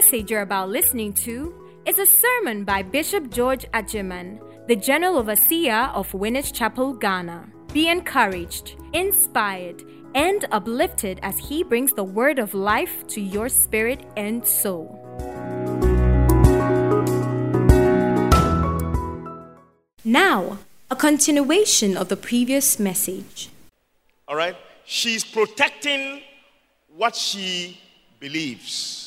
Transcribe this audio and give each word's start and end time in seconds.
message 0.00 0.30
you're 0.30 0.42
about 0.42 0.68
listening 0.68 1.10
to 1.10 1.54
is 1.86 1.98
a 1.98 2.04
sermon 2.04 2.64
by 2.64 2.82
Bishop 2.82 3.30
George 3.30 3.64
Adjeman, 3.72 4.38
the 4.68 4.76
General 4.76 5.16
Overseer 5.16 5.90
of 5.94 6.12
Winners 6.12 6.52
Chapel, 6.52 6.92
Ghana. 6.92 7.48
Be 7.72 7.88
encouraged, 7.88 8.76
inspired, 8.92 9.82
and 10.14 10.44
uplifted 10.52 11.18
as 11.22 11.38
he 11.38 11.64
brings 11.64 11.94
the 11.94 12.04
word 12.04 12.38
of 12.38 12.52
life 12.52 13.06
to 13.06 13.22
your 13.22 13.48
spirit 13.48 14.04
and 14.18 14.46
soul. 14.46 15.00
Now, 20.04 20.58
a 20.90 20.96
continuation 20.96 21.96
of 21.96 22.10
the 22.10 22.18
previous 22.18 22.78
message. 22.78 23.48
All 24.28 24.36
right? 24.36 24.56
She's 24.84 25.24
protecting 25.24 26.20
what 26.94 27.16
she 27.16 27.80
believes. 28.20 29.05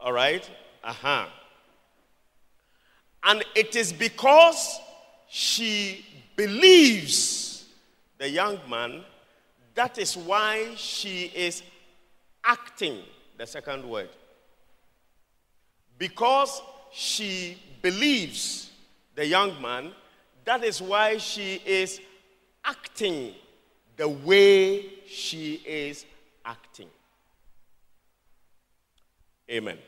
All 0.00 0.12
right? 0.12 0.48
Uh 0.82 0.92
huh. 0.92 1.26
And 3.24 3.44
it 3.54 3.76
is 3.76 3.92
because 3.92 4.78
she 5.28 6.06
believes 6.36 7.66
the 8.18 8.28
young 8.28 8.58
man, 8.68 9.04
that 9.74 9.98
is 9.98 10.16
why 10.16 10.74
she 10.76 11.32
is 11.34 11.62
acting, 12.44 13.02
the 13.36 13.46
second 13.46 13.88
word. 13.88 14.08
Because 15.98 16.62
she 16.92 17.58
believes 17.82 18.70
the 19.14 19.26
young 19.26 19.60
man, 19.60 19.92
that 20.44 20.64
is 20.64 20.80
why 20.80 21.18
she 21.18 21.60
is 21.66 22.00
acting 22.64 23.34
the 23.96 24.08
way 24.08 24.86
she 25.06 25.60
is 25.66 26.06
acting. 26.44 26.88
Amen. 29.50 29.78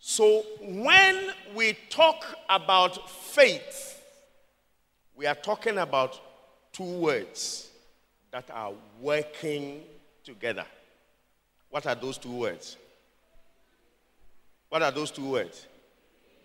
So, 0.00 0.44
when 0.62 1.30
we 1.54 1.76
talk 1.90 2.24
about 2.48 3.10
faith, 3.10 4.02
we 5.16 5.26
are 5.26 5.34
talking 5.34 5.78
about 5.78 6.20
two 6.72 6.84
words 6.84 7.68
that 8.30 8.48
are 8.52 8.72
working 9.00 9.82
together. 10.22 10.64
What 11.70 11.86
are 11.86 11.96
those 11.96 12.16
two 12.18 12.32
words? 12.32 12.76
What 14.68 14.82
are 14.82 14.92
those 14.92 15.10
two 15.10 15.30
words? 15.30 15.66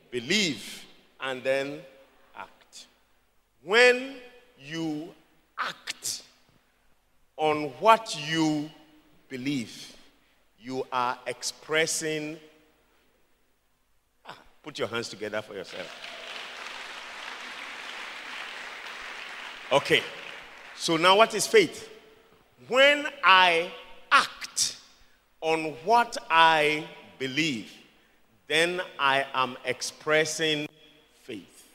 Believe 0.10 0.86
and 1.22 1.44
then 1.44 1.82
act. 2.36 2.88
When 3.64 4.16
you 4.60 5.10
act 5.58 6.23
on 7.38 7.66
what 7.80 8.17
you 8.30 8.70
believe, 9.30 9.95
you 10.60 10.88
are 10.92 11.20
expressing. 11.28 12.40
Put 14.64 14.80
your 14.80 14.88
hands 14.88 15.09
together 15.09 15.42
for 15.42 15.53
yourself. 15.53 15.92
Okay. 19.72 20.02
So 20.75 20.97
now 20.97 21.17
what 21.17 21.33
is 21.36 21.45
faith? 21.45 21.89
When 22.67 23.05
I 23.23 23.72
act 24.11 24.78
on 25.42 25.73
what 25.83 26.17
I 26.30 26.88
believe, 27.20 27.72
then 28.47 28.81
I 28.97 29.25
am 29.33 29.58
expressing 29.66 30.67
faith. 31.23 31.67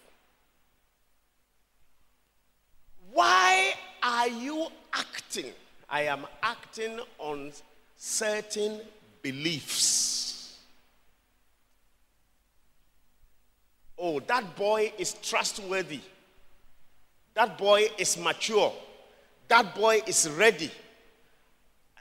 Why 3.13 3.75
are 4.03 4.29
you 4.29 4.69
acting? 4.93 5.53
I 5.91 6.03
am 6.03 6.27
acting 6.43 7.01
on 7.19 7.53
certain 7.97 8.81
beliefs. 9.23 10.18
Oh, 13.99 14.21
that 14.21 14.57
boy 14.57 14.93
is 14.97 15.15
trustworthy. 15.15 16.01
That 17.35 17.59
boy 17.59 17.89
is 17.99 18.17
mature. 18.17 18.73
That 19.49 19.75
boy 19.75 20.03
is 20.07 20.29
ready. 20.31 20.71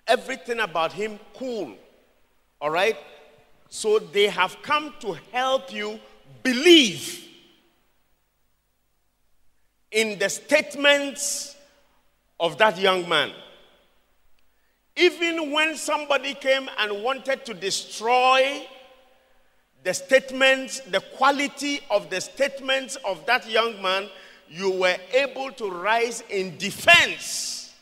Everything 0.07 0.59
about 0.59 0.94
him 0.94 1.19
cool. 1.36 1.74
All 2.62 2.69
right? 2.69 2.97
So 3.69 4.00
they 4.00 4.28
have 4.28 4.57
come 4.62 4.94
to 5.00 5.18
help 5.31 5.74
you 5.74 6.00
believe 6.44 7.25
in 9.91 10.19
the 10.19 10.30
statements 10.30 11.56
of 12.40 12.57
that 12.57 12.78
young 12.78 13.07
man. 13.07 13.31
Even 14.96 15.52
when 15.52 15.75
somebody 15.75 16.34
came 16.34 16.69
and 16.80 17.03
wanted 17.03 17.46
to 17.46 17.53
destroy 17.53 18.66
the 19.88 19.94
statements, 19.94 20.81
the 20.81 21.00
quality 21.00 21.80
of 21.90 22.09
the 22.09 22.20
statements 22.20 22.98
of 23.06 23.25
that 23.25 23.50
young 23.50 23.81
man, 23.81 24.09
you 24.50 24.70
were 24.70 24.98
able 25.14 25.50
to 25.53 25.72
rise 25.72 26.25
in 26.30 26.58
defense. 26.58 27.74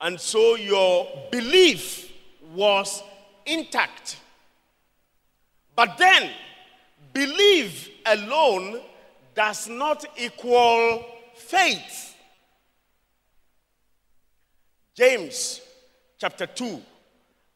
And 0.00 0.20
so 0.20 0.56
your 0.56 1.06
belief 1.30 2.10
was 2.52 3.04
intact. 3.46 4.16
But 5.76 5.96
then, 5.96 6.28
belief 7.12 7.88
alone 8.04 8.80
does 9.36 9.68
not 9.68 10.04
equal 10.16 11.04
faith. 11.36 12.16
James 14.96 15.60
chapter 16.18 16.46
2 16.46 16.82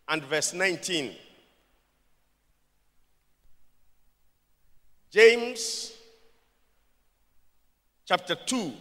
and 0.06 0.22
verse 0.22 0.55
19. 0.55 1.16
James 5.14 5.92
chapter 8.04 8.34
2 8.34 8.72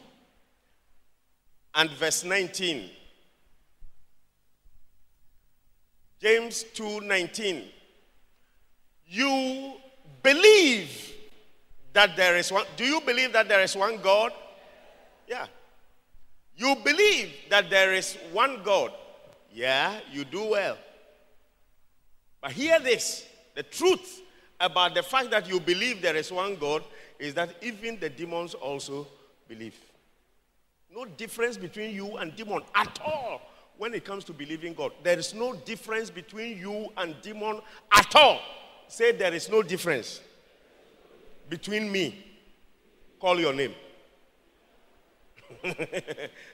and 1.75 1.91
verse 1.91 2.23
19. 2.23 2.89
James 6.19 6.63
2:19. 6.73 7.69
You 9.05 9.73
believe 10.23 11.13
that 11.93 12.15
there 12.15 12.35
is 12.37 12.51
one 12.51 12.65
Do 12.77 12.83
you 12.83 12.99
believe 13.01 13.31
that 13.33 13.47
there 13.47 13.61
is 13.61 13.75
one 13.75 14.01
God? 14.01 14.33
Yeah. 15.27 15.45
You 16.55 16.77
believe 16.77 17.31
that 17.51 17.69
there 17.69 17.93
is 17.93 18.17
one 18.31 18.63
God. 18.63 18.91
Yeah, 19.51 19.99
you 20.11 20.25
do 20.25 20.45
well. 20.45 20.79
But 22.41 22.53
hear 22.53 22.79
this 22.79 23.23
the 23.53 23.61
truth 23.61 24.22
about 24.59 24.95
the 24.95 25.03
fact 25.03 25.31
that 25.31 25.47
you 25.47 25.59
believe 25.59 26.01
there 26.01 26.15
is 26.15 26.31
one 26.31 26.55
God 26.55 26.83
is 27.19 27.33
that 27.33 27.55
even 27.61 27.99
the 27.99 28.09
demons 28.09 28.53
also 28.53 29.07
believe. 29.47 29.75
No 30.93 31.05
difference 31.05 31.57
between 31.57 31.95
you 31.95 32.17
and 32.17 32.35
demon 32.35 32.61
at 32.75 32.99
all 33.03 33.41
when 33.77 33.93
it 33.93 34.05
comes 34.05 34.23
to 34.25 34.33
believing 34.33 34.73
God. 34.73 34.91
There 35.01 35.17
is 35.17 35.33
no 35.33 35.53
difference 35.53 36.09
between 36.09 36.57
you 36.57 36.89
and 36.97 37.15
demon 37.21 37.61
at 37.91 38.15
all. 38.15 38.39
Say 38.87 39.11
there 39.11 39.33
is 39.33 39.49
no 39.49 39.63
difference 39.63 40.21
between 41.49 41.91
me. 41.91 42.25
Call 43.19 43.39
your 43.39 43.53
name. 43.53 43.73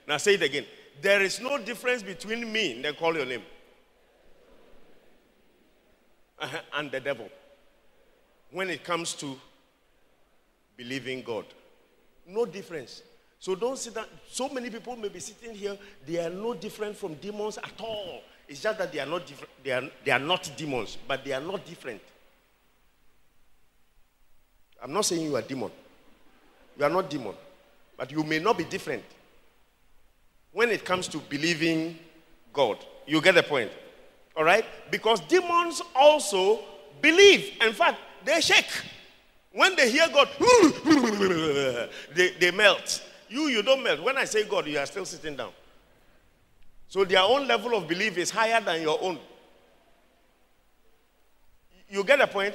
now 0.06 0.16
say 0.16 0.34
it 0.34 0.42
again. 0.42 0.64
There 1.00 1.22
is 1.22 1.40
no 1.40 1.58
difference 1.58 2.02
between 2.02 2.50
me, 2.50 2.80
then 2.82 2.94
call 2.94 3.16
your 3.16 3.26
name, 3.26 3.42
and 6.74 6.90
the 6.90 7.00
devil 7.00 7.28
when 8.50 8.70
it 8.70 8.84
comes 8.84 9.14
to 9.14 9.38
believing 10.76 11.22
God. 11.22 11.44
No 12.26 12.46
difference. 12.46 13.02
So 13.38 13.54
don't 13.54 13.78
sit 13.78 13.94
down. 13.94 14.06
So 14.28 14.48
many 14.48 14.70
people 14.70 14.96
may 14.96 15.08
be 15.08 15.20
sitting 15.20 15.54
here, 15.54 15.76
they 16.06 16.18
are 16.18 16.30
no 16.30 16.54
different 16.54 16.96
from 16.96 17.14
demons 17.14 17.58
at 17.58 17.80
all. 17.80 18.22
It's 18.48 18.60
just 18.60 18.78
that 18.78 18.92
they 18.92 18.98
are 18.98 19.06
not 19.06 19.26
different. 19.26 19.50
They 19.62 19.70
are, 19.70 19.82
they 20.04 20.10
are 20.10 20.18
not 20.18 20.50
demons, 20.56 20.98
but 21.06 21.24
they 21.24 21.32
are 21.32 21.40
not 21.40 21.64
different. 21.64 22.02
I'm 24.82 24.92
not 24.92 25.04
saying 25.04 25.22
you 25.22 25.36
are 25.36 25.42
demon. 25.42 25.70
You 26.78 26.84
are 26.84 26.90
not 26.90 27.08
demon. 27.08 27.34
But 27.96 28.10
you 28.10 28.22
may 28.22 28.38
not 28.38 28.58
be 28.58 28.64
different 28.64 29.04
when 30.52 30.70
it 30.70 30.84
comes 30.84 31.06
to 31.08 31.18
believing 31.18 31.98
God. 32.52 32.78
You 33.06 33.20
get 33.20 33.34
the 33.34 33.42
point. 33.42 33.70
All 34.36 34.44
right? 34.44 34.64
Because 34.90 35.20
demons 35.20 35.82
also 35.94 36.60
believe. 37.00 37.56
In 37.60 37.72
fact, 37.72 37.98
they 38.24 38.40
shake. 38.40 38.70
When 39.52 39.74
they 39.74 39.90
hear 39.90 40.06
God, 40.08 40.28
they, 42.14 42.30
they 42.38 42.50
melt. 42.50 43.02
You, 43.28 43.48
you 43.48 43.62
don't 43.62 43.82
melt. 43.82 44.02
When 44.02 44.16
I 44.16 44.24
say 44.24 44.44
God, 44.44 44.66
you 44.66 44.78
are 44.78 44.86
still 44.86 45.04
sitting 45.04 45.36
down. 45.36 45.50
So 46.88 47.04
their 47.04 47.22
own 47.22 47.46
level 47.46 47.76
of 47.76 47.86
belief 47.88 48.18
is 48.18 48.30
higher 48.30 48.60
than 48.60 48.82
your 48.82 48.98
own. 49.00 49.18
You 51.88 52.04
get 52.04 52.18
the 52.18 52.26
point? 52.26 52.54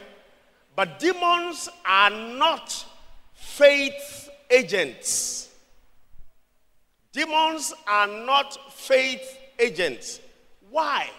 But 0.76 1.00
demons 1.00 1.70
are 1.86 2.10
not 2.10 2.86
faith 3.34 4.30
agents. 4.50 5.50
Demons 7.12 7.74
are 7.88 8.08
not 8.08 8.74
faith 8.74 9.38
agents. 9.58 10.20
Why? 10.70 11.10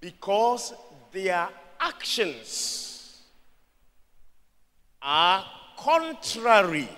Because 0.00 0.74
their 1.10 1.48
actions 1.80 2.85
are 5.08 5.44
contrary 5.78 6.88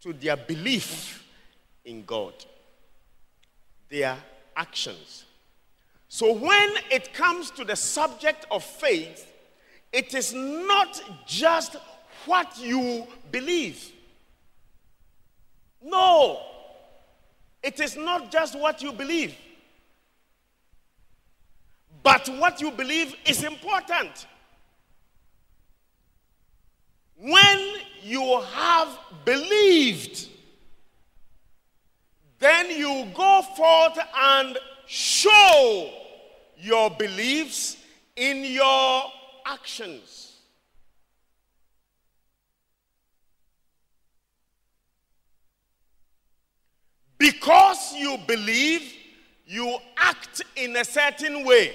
to 0.00 0.14
their 0.14 0.36
belief 0.36 1.22
in 1.84 2.04
God. 2.06 2.32
Their 3.90 4.16
actions. 4.56 5.26
So 6.08 6.32
when 6.32 6.70
it 6.90 7.12
comes 7.12 7.50
to 7.52 7.64
the 7.64 7.76
subject 7.76 8.46
of 8.50 8.64
faith, 8.64 9.30
it 9.92 10.14
is 10.14 10.32
not 10.32 11.02
just 11.26 11.76
what 12.24 12.58
you 12.58 13.06
believe. 13.30 13.92
No, 15.82 16.40
it 17.62 17.78
is 17.78 17.94
not 17.94 18.32
just 18.32 18.58
what 18.58 18.80
you 18.80 18.92
believe. 18.92 19.34
But 22.02 22.26
what 22.38 22.60
you 22.60 22.70
believe 22.70 23.14
is 23.26 23.44
important. 23.44 24.26
When 27.18 27.58
you 28.02 28.40
have 28.52 28.88
believed, 29.24 30.28
then 32.38 32.70
you 32.70 33.08
go 33.14 33.42
forth 33.56 33.98
and 34.14 34.58
show 34.86 35.90
your 36.58 36.90
beliefs 36.90 37.78
in 38.14 38.44
your 38.44 39.02
actions. 39.46 40.34
Because 47.18 47.94
you 47.94 48.18
believe, 48.26 48.92
you 49.46 49.78
act 49.96 50.42
in 50.54 50.76
a 50.76 50.84
certain 50.84 51.44
way. 51.44 51.74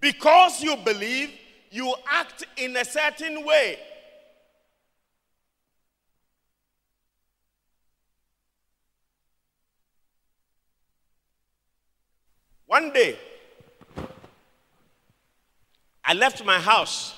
Because 0.00 0.62
you 0.62 0.76
believe, 0.76 1.30
you 1.70 1.94
act 2.08 2.44
in 2.56 2.76
a 2.76 2.84
certain 2.84 3.44
way. 3.44 3.78
One 12.66 12.92
day, 12.92 13.18
I 16.04 16.14
left 16.14 16.44
my 16.44 16.58
house 16.58 17.14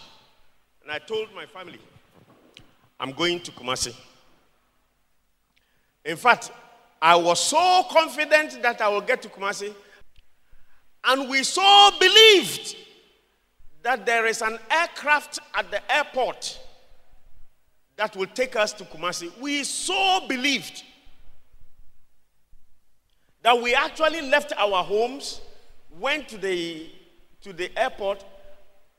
and 0.83 0.91
I 0.91 0.99
told 0.99 1.29
my 1.35 1.47
family, 1.47 1.79
I'm 2.99 3.13
going 3.13 3.41
to 3.41 3.51
Kumasi. 3.53 3.95
In 6.05 6.17
fact, 6.17 6.51
I 7.01 7.17
was 7.17 7.41
so 7.41 7.85
confident 7.91 8.63
that 8.63 8.81
I 8.81 8.89
will 8.89 9.01
get 9.01 9.23
to 9.23 9.29
Kumasi, 9.29 9.73
and 11.05 11.29
we 11.29 11.43
so 11.43 11.91
believed 11.99 12.77
that 13.82 14.06
there 14.06 14.26
is 14.26 14.43
an 14.43 14.58
aircraft 14.70 15.40
at 15.55 15.70
the 15.70 15.93
airport 15.93 16.58
that 17.96 18.17
will 18.17 18.26
take 18.26 18.56
us 18.56 18.73
to 18.75 18.84
Kumasi. 18.84 19.31
We 19.40 19.64
so 19.64 20.26
believed 20.29 20.82
that 23.43 23.61
we 23.61 23.75
actually 23.75 24.23
left 24.23 24.52
our 24.56 24.84
homes, 24.84 25.40
went 25.99 26.29
to 26.29 26.38
the, 26.38 26.90
to 27.43 27.52
the 27.52 27.76
airport, 27.76 28.25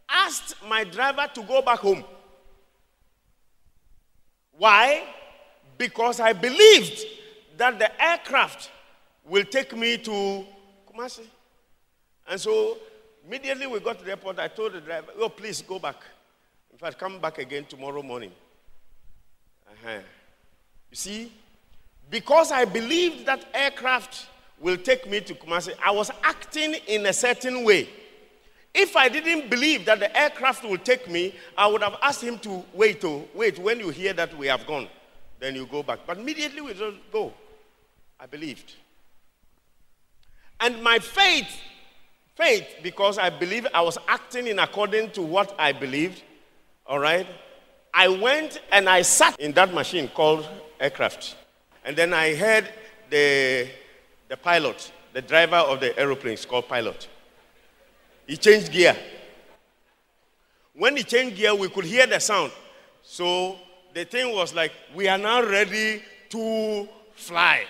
asked 0.10 0.56
my 0.68 0.84
driver 0.84 1.28
to 1.34 1.44
go 1.44 1.62
back 1.62 1.80
home. 1.80 2.04
Why? 4.58 5.04
Because 5.78 6.20
I 6.20 6.34
believed 6.34 7.04
that 7.58 7.80
the 7.80 8.04
aircraft 8.04 8.70
will 9.26 9.46
take 9.46 9.76
me 9.76 9.98
to 9.98 10.46
Kumasi. 10.92 11.26
And 12.28 12.40
so 12.40 12.78
immediately 13.26 13.68
we 13.68 13.80
got 13.80 14.00
to 14.00 14.06
the 14.06 14.12
airport, 14.12 14.40
I 14.40 14.48
told 14.48 14.74
the 14.74 14.82
driver, 14.82 15.08
oh, 15.20 15.30
please 15.30 15.62
go 15.62 15.80
back. 15.80 15.98
In 16.72 16.78
fact, 16.78 16.98
come 16.98 17.20
back 17.20 17.38
again 17.38 17.66
tomorrow 17.66 18.02
morning. 18.02 18.32
Uh-huh. 19.70 20.00
You 20.90 20.96
see, 20.96 21.32
because 22.10 22.52
I 22.52 22.66
believed 22.66 23.26
that 23.26 23.46
aircraft 23.54 24.28
will 24.60 24.78
take 24.78 25.10
me 25.10 25.20
to 25.22 25.36
Kumasi, 25.36 25.74
I 25.84 25.92
was 25.92 26.12
acting 26.24 26.76
in 26.88 27.06
a 27.06 27.14
certain 27.14 27.64
way. 27.64 27.90
If 28.74 28.96
I 28.96 29.08
didn't 29.08 29.50
believe 29.50 29.86
that 29.86 30.00
the 30.00 30.16
aircraft 30.18 30.64
will 30.64 30.78
take 30.78 31.10
me, 31.10 31.36
I 31.58 31.68
would 31.68 31.84
have 31.84 31.96
asked 32.02 32.24
him 32.24 32.40
to 32.40 32.64
wait, 32.74 33.04
oh, 33.04 33.28
wait, 33.36 33.60
when 33.60 33.80
you 33.80 33.90
hear 33.90 34.14
that 34.14 34.36
we 34.38 34.48
have 34.48 34.66
gone, 34.66 34.88
then 35.40 35.54
you 35.54 35.68
go 35.68 35.84
back. 35.84 36.00
But 36.08 36.18
immediately 36.18 36.62
we 36.62 36.74
just 36.74 36.98
go. 37.12 37.34
I 38.20 38.26
believed. 38.26 38.74
And 40.60 40.82
my 40.82 40.98
faith, 40.98 41.60
faith, 42.36 42.66
because 42.82 43.18
I 43.18 43.30
believe 43.30 43.68
I 43.74 43.82
was 43.82 43.98
acting 44.08 44.48
in 44.48 44.60
according 44.60 45.12
to 45.12 45.22
what 45.22 45.56
I 45.60 45.72
believed, 45.72 46.22
all 46.86 47.00
right, 47.00 47.28
I 47.94 48.08
went 48.08 48.60
and 48.72 48.90
I 48.90 49.04
sat 49.04 49.40
in 49.40 49.52
that 49.54 49.74
machine 49.74 50.08
called 50.08 50.48
aircraft. 50.80 51.36
And 51.86 51.96
then 51.96 52.14
I 52.14 52.34
heard 52.34 52.68
the, 53.10 53.70
the 54.30 54.38
pilot, 54.38 54.92
the 55.14 55.22
driver 55.22 55.58
of 55.58 55.80
the 55.80 55.98
aeroplane 55.98 56.34
is 56.34 56.46
called 56.46 56.68
pilot. 56.68 57.08
He 58.26 58.38
changed 58.38 58.72
gear. 58.72 58.96
When 60.74 60.98
he 60.98 61.04
changed 61.04 61.38
gear, 61.38 61.54
we 61.54 61.70
could 61.70 61.86
hear 61.86 62.08
the 62.08 62.20
sound. 62.20 62.52
So 63.04 63.58
the 63.94 64.06
thing 64.06 64.34
was 64.34 64.56
like, 64.56 64.72
we 64.96 65.08
are 65.08 65.18
now 65.18 65.44
ready 65.44 66.02
to 66.30 66.88
fly. 67.14 67.66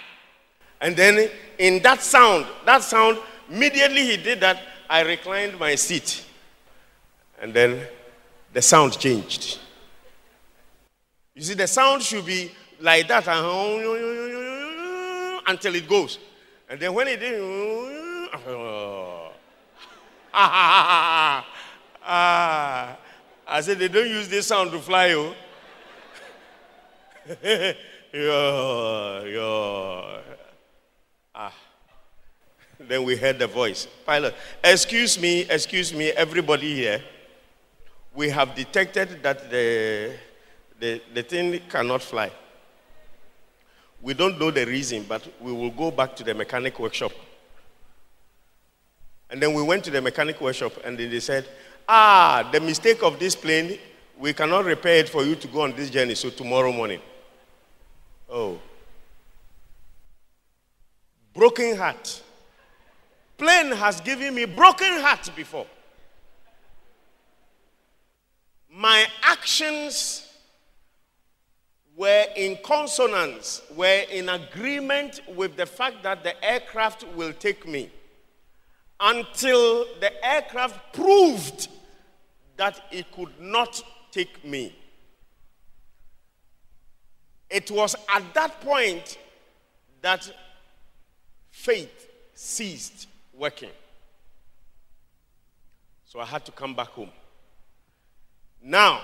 And 0.79 0.95
then 0.95 1.29
in 1.57 1.81
that 1.83 2.01
sound, 2.01 2.45
that 2.65 2.83
sound, 2.83 3.17
immediately 3.49 4.05
he 4.05 4.17
did 4.17 4.39
that, 4.41 4.61
I 4.89 5.01
reclined 5.01 5.59
my 5.59 5.75
seat. 5.75 6.23
And 7.41 7.53
then 7.53 7.87
the 8.53 8.61
sound 8.61 8.97
changed. 8.99 9.59
You 11.35 11.41
see, 11.41 11.55
the 11.55 11.67
sound 11.67 12.03
should 12.03 12.25
be 12.25 12.51
like 12.79 13.07
that 13.07 13.27
until 15.47 15.75
it 15.75 15.87
goes. 15.87 16.19
And 16.69 16.79
then 16.79 16.93
when 16.93 17.07
it 17.07 17.19
did, 17.19 17.41
ah, 18.33 19.31
ah, 20.33 21.45
ah, 21.45 21.45
ah, 22.03 22.97
I 23.47 23.61
said, 23.61 23.79
they 23.79 23.87
don't 23.87 24.07
use 24.07 24.27
this 24.29 24.47
sound 24.47 24.71
to 24.71 24.79
fly 24.79 25.07
you. 25.07 25.33
yeah, 27.43 27.73
yeah. 29.23 30.19
Ah. 31.35 31.53
Then 32.87 33.03
we 33.03 33.15
heard 33.15 33.39
the 33.39 33.47
voice. 33.47 33.87
Pilot, 34.05 34.35
excuse 34.63 35.19
me, 35.19 35.41
excuse 35.49 35.93
me, 35.93 36.09
everybody 36.09 36.75
here. 36.75 37.01
We 38.13 38.29
have 38.29 38.53
detected 38.55 39.23
that 39.23 39.49
the, 39.49 40.15
the, 40.79 41.01
the 41.13 41.23
thing 41.23 41.59
cannot 41.69 42.01
fly. 42.01 42.31
We 44.01 44.13
don't 44.13 44.39
know 44.39 44.51
the 44.51 44.65
reason, 44.65 45.05
but 45.07 45.25
we 45.39 45.51
will 45.51 45.71
go 45.71 45.89
back 45.89 46.15
to 46.17 46.23
the 46.23 46.33
mechanic 46.33 46.79
workshop 46.79 47.13
and 49.33 49.41
then 49.41 49.51
we 49.55 49.63
went 49.63 49.83
to 49.83 49.89
the 49.89 49.99
mechanic 49.99 50.39
workshop 50.39 50.73
and 50.85 50.95
they 50.95 51.19
said, 51.19 51.47
Ah, 51.89 52.47
the 52.51 52.59
mistake 52.59 53.01
of 53.01 53.17
this 53.17 53.35
plane, 53.35 53.79
we 54.19 54.31
cannot 54.31 54.63
repair 54.63 54.97
it 54.97 55.09
for 55.09 55.23
you 55.23 55.35
to 55.35 55.47
go 55.47 55.61
on 55.61 55.75
this 55.75 55.89
journey, 55.89 56.13
so 56.13 56.29
tomorrow 56.29 56.71
morning. 56.71 57.01
Oh. 58.29 58.59
Broken 61.33 61.75
heart. 61.75 62.21
Plane 63.37 63.71
has 63.71 64.01
given 64.01 64.35
me 64.35 64.45
broken 64.45 64.99
heart 65.01 65.29
before. 65.35 65.67
My 68.71 69.05
actions 69.21 70.27
were 71.95 72.25
in 72.35 72.57
consonance, 72.63 73.61
were 73.75 74.03
in 74.11 74.29
agreement 74.29 75.21
with 75.35 75.55
the 75.55 75.65
fact 75.65 76.03
that 76.03 76.23
the 76.23 76.43
aircraft 76.43 77.05
will 77.15 77.33
take 77.33 77.67
me 77.67 77.91
until 78.99 79.85
the 79.99 80.11
aircraft 80.25 80.93
proved 80.93 81.67
that 82.57 82.79
it 82.91 83.11
could 83.11 83.39
not 83.39 83.81
take 84.11 84.43
me. 84.45 84.75
It 87.49 87.69
was 87.69 87.95
at 88.13 88.33
that 88.33 88.61
point 88.61 89.17
that 90.01 90.31
faith 91.51 92.07
ceased 92.33 93.07
working. 93.37 93.71
So 96.05 96.19
I 96.19 96.25
had 96.25 96.45
to 96.45 96.51
come 96.51 96.75
back 96.75 96.89
home. 96.89 97.09
Now, 98.61 99.01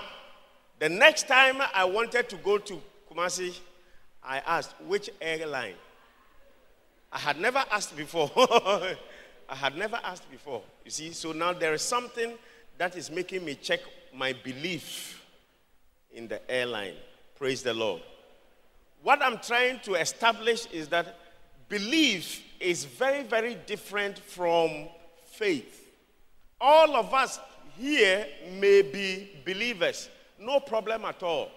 the 0.78 0.88
next 0.88 1.28
time 1.28 1.60
I 1.74 1.84
wanted 1.84 2.28
to 2.30 2.36
go 2.36 2.58
to 2.58 2.80
Kumasi, 3.10 3.58
I 4.22 4.38
asked, 4.38 4.74
which 4.86 5.10
airline? 5.20 5.74
I 7.12 7.18
had 7.18 7.40
never 7.40 7.64
asked 7.70 7.96
before. 7.96 8.30
I 9.48 9.54
had 9.54 9.76
never 9.76 9.98
asked 10.04 10.30
before. 10.30 10.62
You 10.84 10.90
see, 10.90 11.12
so 11.12 11.32
now 11.32 11.52
there 11.52 11.74
is 11.74 11.82
something 11.82 12.34
that 12.78 12.96
is 12.96 13.10
making 13.10 13.44
me 13.44 13.56
check 13.56 13.80
my 14.14 14.32
belief 14.32 15.24
in 16.12 16.28
the 16.28 16.40
airline. 16.50 16.94
Praise 17.36 17.62
the 17.62 17.74
Lord. 17.74 18.02
What 19.02 19.22
I'm 19.22 19.38
trying 19.38 19.80
to 19.80 19.94
establish 19.94 20.66
is 20.66 20.88
that 20.88 21.16
belief 21.70 22.42
is 22.60 22.84
very, 22.84 23.22
very 23.22 23.54
different 23.66 24.18
from 24.18 24.88
faith. 25.24 25.88
All 26.60 26.94
of 26.96 27.14
us 27.14 27.40
here 27.78 28.26
may 28.58 28.82
be 28.82 29.30
believers, 29.46 30.10
no 30.38 30.60
problem 30.60 31.06
at 31.06 31.22
all. 31.22 31.48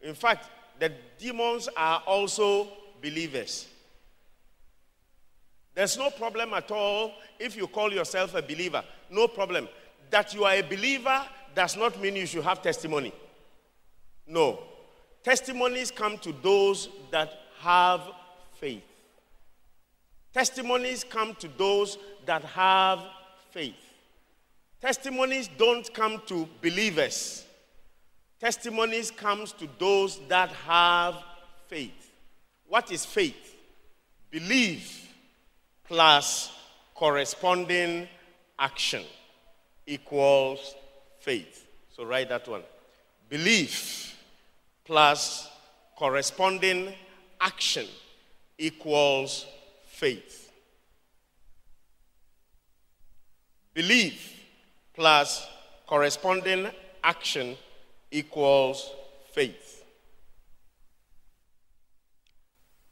In 0.00 0.14
fact, 0.14 0.48
the 0.78 0.90
demons 1.18 1.68
are 1.76 2.02
also 2.06 2.68
believers. 3.02 3.68
There's 5.74 5.96
no 5.98 6.10
problem 6.10 6.54
at 6.54 6.70
all 6.70 7.12
if 7.38 7.56
you 7.56 7.66
call 7.66 7.92
yourself 7.92 8.34
a 8.34 8.42
believer. 8.42 8.82
No 9.10 9.28
problem. 9.28 9.68
That 10.10 10.34
you 10.34 10.44
are 10.44 10.54
a 10.54 10.62
believer 10.62 11.24
does 11.54 11.76
not 11.76 12.00
mean 12.00 12.16
you 12.16 12.26
should 12.26 12.44
have 12.44 12.62
testimony. 12.62 13.12
No. 14.26 14.60
Testimonies 15.22 15.90
come 15.90 16.18
to 16.18 16.32
those 16.42 16.88
that 17.10 17.32
have 17.60 18.02
faith. 18.54 18.82
Testimonies 20.32 21.04
come 21.04 21.34
to 21.36 21.48
those 21.58 21.98
that 22.24 22.42
have 22.44 23.00
faith. 23.50 23.74
Testimonies 24.80 25.48
don't 25.58 25.92
come 25.92 26.22
to 26.26 26.48
believers. 26.60 27.44
Testimonies 28.40 29.10
comes 29.10 29.52
to 29.52 29.68
those 29.78 30.20
that 30.28 30.50
have 30.50 31.22
faith. 31.68 32.10
What 32.66 32.90
is 32.90 33.04
faith? 33.04 33.56
Belief 34.30 35.12
plus 35.84 36.50
corresponding 36.94 38.08
action 38.58 39.04
equals 39.86 40.74
faith. 41.20 41.66
So 41.94 42.04
write 42.04 42.30
that 42.30 42.48
one. 42.48 42.62
Belief 43.28 44.18
plus 44.84 45.48
corresponding 45.96 46.94
action 47.40 47.86
equals 48.58 49.46
faith. 50.02 50.50
Belief 53.72 54.36
plus 54.92 55.46
corresponding 55.86 56.66
action 57.04 57.56
equals 58.10 58.90
faith. 59.30 59.84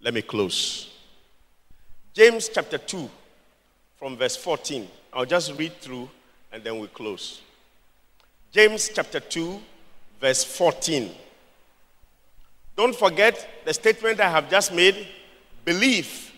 Let 0.00 0.14
me 0.14 0.23
close. 0.23 0.88
James 2.14 2.49
chapter 2.49 2.79
2, 2.79 3.11
from 3.99 4.17
verse 4.17 4.37
14. 4.37 4.87
I'll 5.12 5.26
just 5.26 5.59
read 5.59 5.73
through 5.81 6.09
and 6.52 6.62
then 6.62 6.79
we 6.79 6.87
close. 6.87 7.40
James 8.52 8.88
chapter 8.95 9.19
2, 9.19 9.61
verse 10.21 10.45
14. 10.45 11.11
Don't 12.76 12.95
forget 12.95 13.64
the 13.64 13.75
statement 13.75 14.21
I 14.21 14.31
have 14.31 14.49
just 14.49 14.73
made 14.73 15.09
belief 15.64 16.29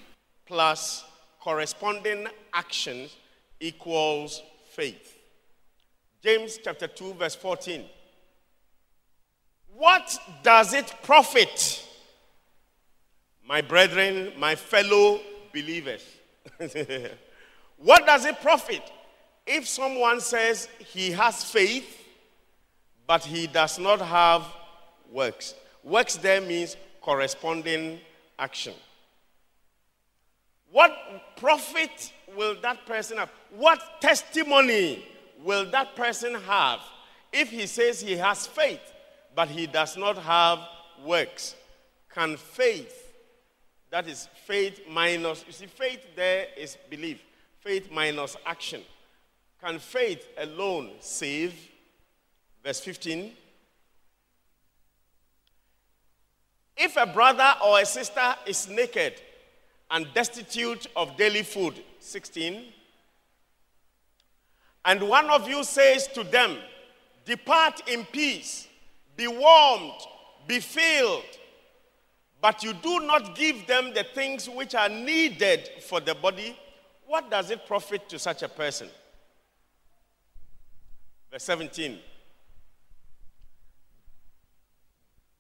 plus 0.52 1.02
corresponding 1.40 2.26
actions 2.52 3.16
equals 3.58 4.42
faith. 4.72 5.16
James 6.22 6.58
chapter 6.62 6.86
2, 6.86 7.14
verse 7.14 7.34
14. 7.34 7.82
What 9.74 10.18
does 10.42 10.74
it 10.74 10.92
profit, 11.02 11.82
my 13.48 13.62
brethren, 13.62 14.34
my 14.38 14.54
fellow 14.54 15.20
believers? 15.54 16.04
what 17.78 18.04
does 18.04 18.26
it 18.26 18.38
profit 18.42 18.82
if 19.46 19.66
someone 19.66 20.20
says 20.20 20.68
he 20.80 21.12
has 21.12 21.42
faith, 21.44 22.06
but 23.06 23.24
he 23.24 23.46
does 23.46 23.78
not 23.78 24.02
have 24.02 24.44
works? 25.10 25.54
Works 25.82 26.16
there 26.16 26.42
means 26.42 26.76
corresponding 27.00 28.00
action. 28.38 28.74
What 30.72 30.96
profit 31.36 32.12
will 32.34 32.56
that 32.62 32.86
person 32.86 33.18
have? 33.18 33.30
What 33.50 34.00
testimony 34.00 35.06
will 35.44 35.70
that 35.70 35.94
person 35.94 36.34
have 36.34 36.80
if 37.30 37.50
he 37.50 37.66
says 37.66 38.00
he 38.00 38.16
has 38.16 38.46
faith, 38.46 38.80
but 39.36 39.48
he 39.48 39.66
does 39.66 39.98
not 39.98 40.16
have 40.16 40.60
works? 41.04 41.54
Can 42.14 42.38
faith, 42.38 43.12
that 43.90 44.08
is 44.08 44.28
faith 44.46 44.80
minus, 44.88 45.44
you 45.46 45.52
see, 45.52 45.66
faith 45.66 46.00
there 46.16 46.46
is 46.56 46.78
belief, 46.88 47.22
faith 47.60 47.90
minus 47.92 48.36
action. 48.46 48.80
Can 49.62 49.78
faith 49.78 50.26
alone 50.38 50.92
save? 51.00 51.54
Verse 52.64 52.80
15. 52.80 53.32
If 56.78 56.96
a 56.96 57.06
brother 57.06 57.54
or 57.64 57.78
a 57.78 57.84
sister 57.84 58.34
is 58.46 58.68
naked 58.68 59.20
and 59.92 60.06
destitute 60.14 60.86
of 60.96 61.16
daily 61.16 61.42
food, 61.42 61.74
16, 62.00 62.64
and 64.84 65.08
one 65.08 65.30
of 65.30 65.46
you 65.48 65.62
says 65.62 66.08
to 66.08 66.24
them, 66.24 66.56
Depart 67.24 67.88
in 67.88 68.04
peace, 68.06 68.66
be 69.16 69.28
warmed, 69.28 70.00
be 70.48 70.58
filled, 70.58 71.22
but 72.40 72.64
you 72.64 72.72
do 72.72 73.00
not 73.00 73.36
give 73.36 73.66
them 73.68 73.94
the 73.94 74.04
things 74.14 74.48
which 74.48 74.74
are 74.74 74.88
needed 74.88 75.68
for 75.82 76.00
the 76.00 76.14
body, 76.14 76.58
what 77.06 77.30
does 77.30 77.50
it 77.50 77.66
profit 77.66 78.08
to 78.08 78.18
such 78.18 78.42
a 78.42 78.48
person? 78.48 78.88
Verse 81.30 81.44
17. 81.44 81.98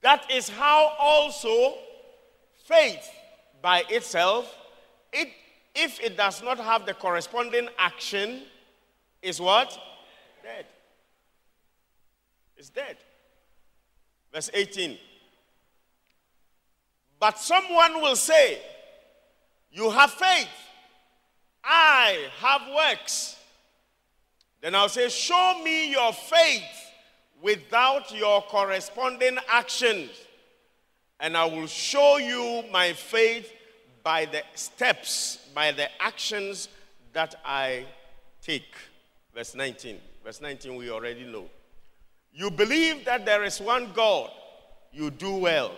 That 0.02 0.30
is 0.30 0.48
how 0.48 0.92
also 0.98 1.78
faith 2.64 3.08
by 3.62 3.84
itself, 3.88 4.52
it, 5.12 5.28
if 5.74 6.00
it 6.00 6.16
does 6.16 6.42
not 6.42 6.58
have 6.58 6.84
the 6.84 6.94
corresponding 6.94 7.68
action, 7.78 8.42
is 9.22 9.40
what? 9.40 9.78
Dead. 10.42 10.66
It's 12.56 12.68
dead. 12.68 12.96
Verse 14.32 14.50
18. 14.52 14.98
But 17.20 17.38
someone 17.38 18.02
will 18.02 18.16
say, 18.16 18.58
You 19.70 19.90
have 19.90 20.10
faith, 20.10 20.48
I 21.62 22.28
have 22.40 22.62
works. 22.74 23.36
Then 24.60 24.74
I'll 24.74 24.88
say, 24.88 25.08
Show 25.08 25.60
me 25.62 25.90
your 25.90 26.12
faith 26.12 26.62
without 27.42 28.12
your 28.16 28.42
corresponding 28.42 29.38
actions, 29.48 30.10
and 31.22 31.36
I 31.36 31.44
will 31.44 31.68
show 31.68 32.16
you 32.18 32.64
my 32.72 32.92
faith 32.92 33.50
by 34.02 34.24
the 34.24 34.42
steps, 34.54 35.38
by 35.54 35.70
the 35.70 35.86
actions 36.02 36.68
that 37.12 37.36
I 37.44 37.86
take. 38.42 38.74
Verse 39.32 39.54
19. 39.54 39.98
Verse 40.24 40.40
19, 40.40 40.74
we 40.74 40.90
already 40.90 41.24
know. 41.24 41.44
You 42.34 42.50
believe 42.50 43.04
that 43.04 43.24
there 43.24 43.44
is 43.44 43.60
one 43.60 43.92
God, 43.94 44.30
you 44.92 45.10
do 45.10 45.36
well. 45.36 45.70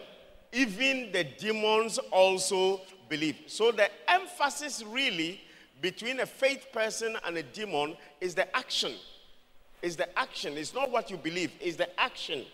Even 0.51 1.13
the 1.13 1.25
demons 1.25 1.99
also 2.11 2.81
believe. 3.11 3.37
So 3.47 3.71
the 3.71 3.91
emphasis 4.09 4.83
really 4.83 5.43
between 5.83 6.21
a 6.21 6.27
faith 6.27 6.69
person 6.73 7.19
and 7.27 7.37
a 7.37 7.43
demon 7.43 7.97
is 8.19 8.35
the 8.35 8.57
action. 8.57 8.93
Is 9.83 9.97
the 9.97 10.19
action. 10.19 10.57
It's 10.57 10.73
not 10.73 10.91
what 10.91 11.11
you 11.11 11.19
believe, 11.19 11.53
it's 11.61 11.77
the 11.77 12.01
action. 12.01 12.47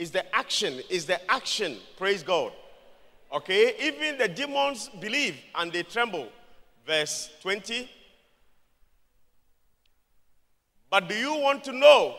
Is 0.00 0.10
the 0.10 0.34
action. 0.34 0.80
Is 0.88 1.04
the 1.04 1.30
action. 1.30 1.76
Praise 1.98 2.22
God. 2.22 2.52
Okay? 3.30 3.74
Even 3.82 4.16
the 4.16 4.28
demons 4.28 4.88
believe 4.98 5.36
and 5.54 5.70
they 5.70 5.82
tremble. 5.82 6.26
Verse 6.86 7.28
20. 7.42 7.86
But 10.88 11.06
do 11.06 11.14
you 11.14 11.34
want 11.38 11.64
to 11.64 11.72
know, 11.72 12.14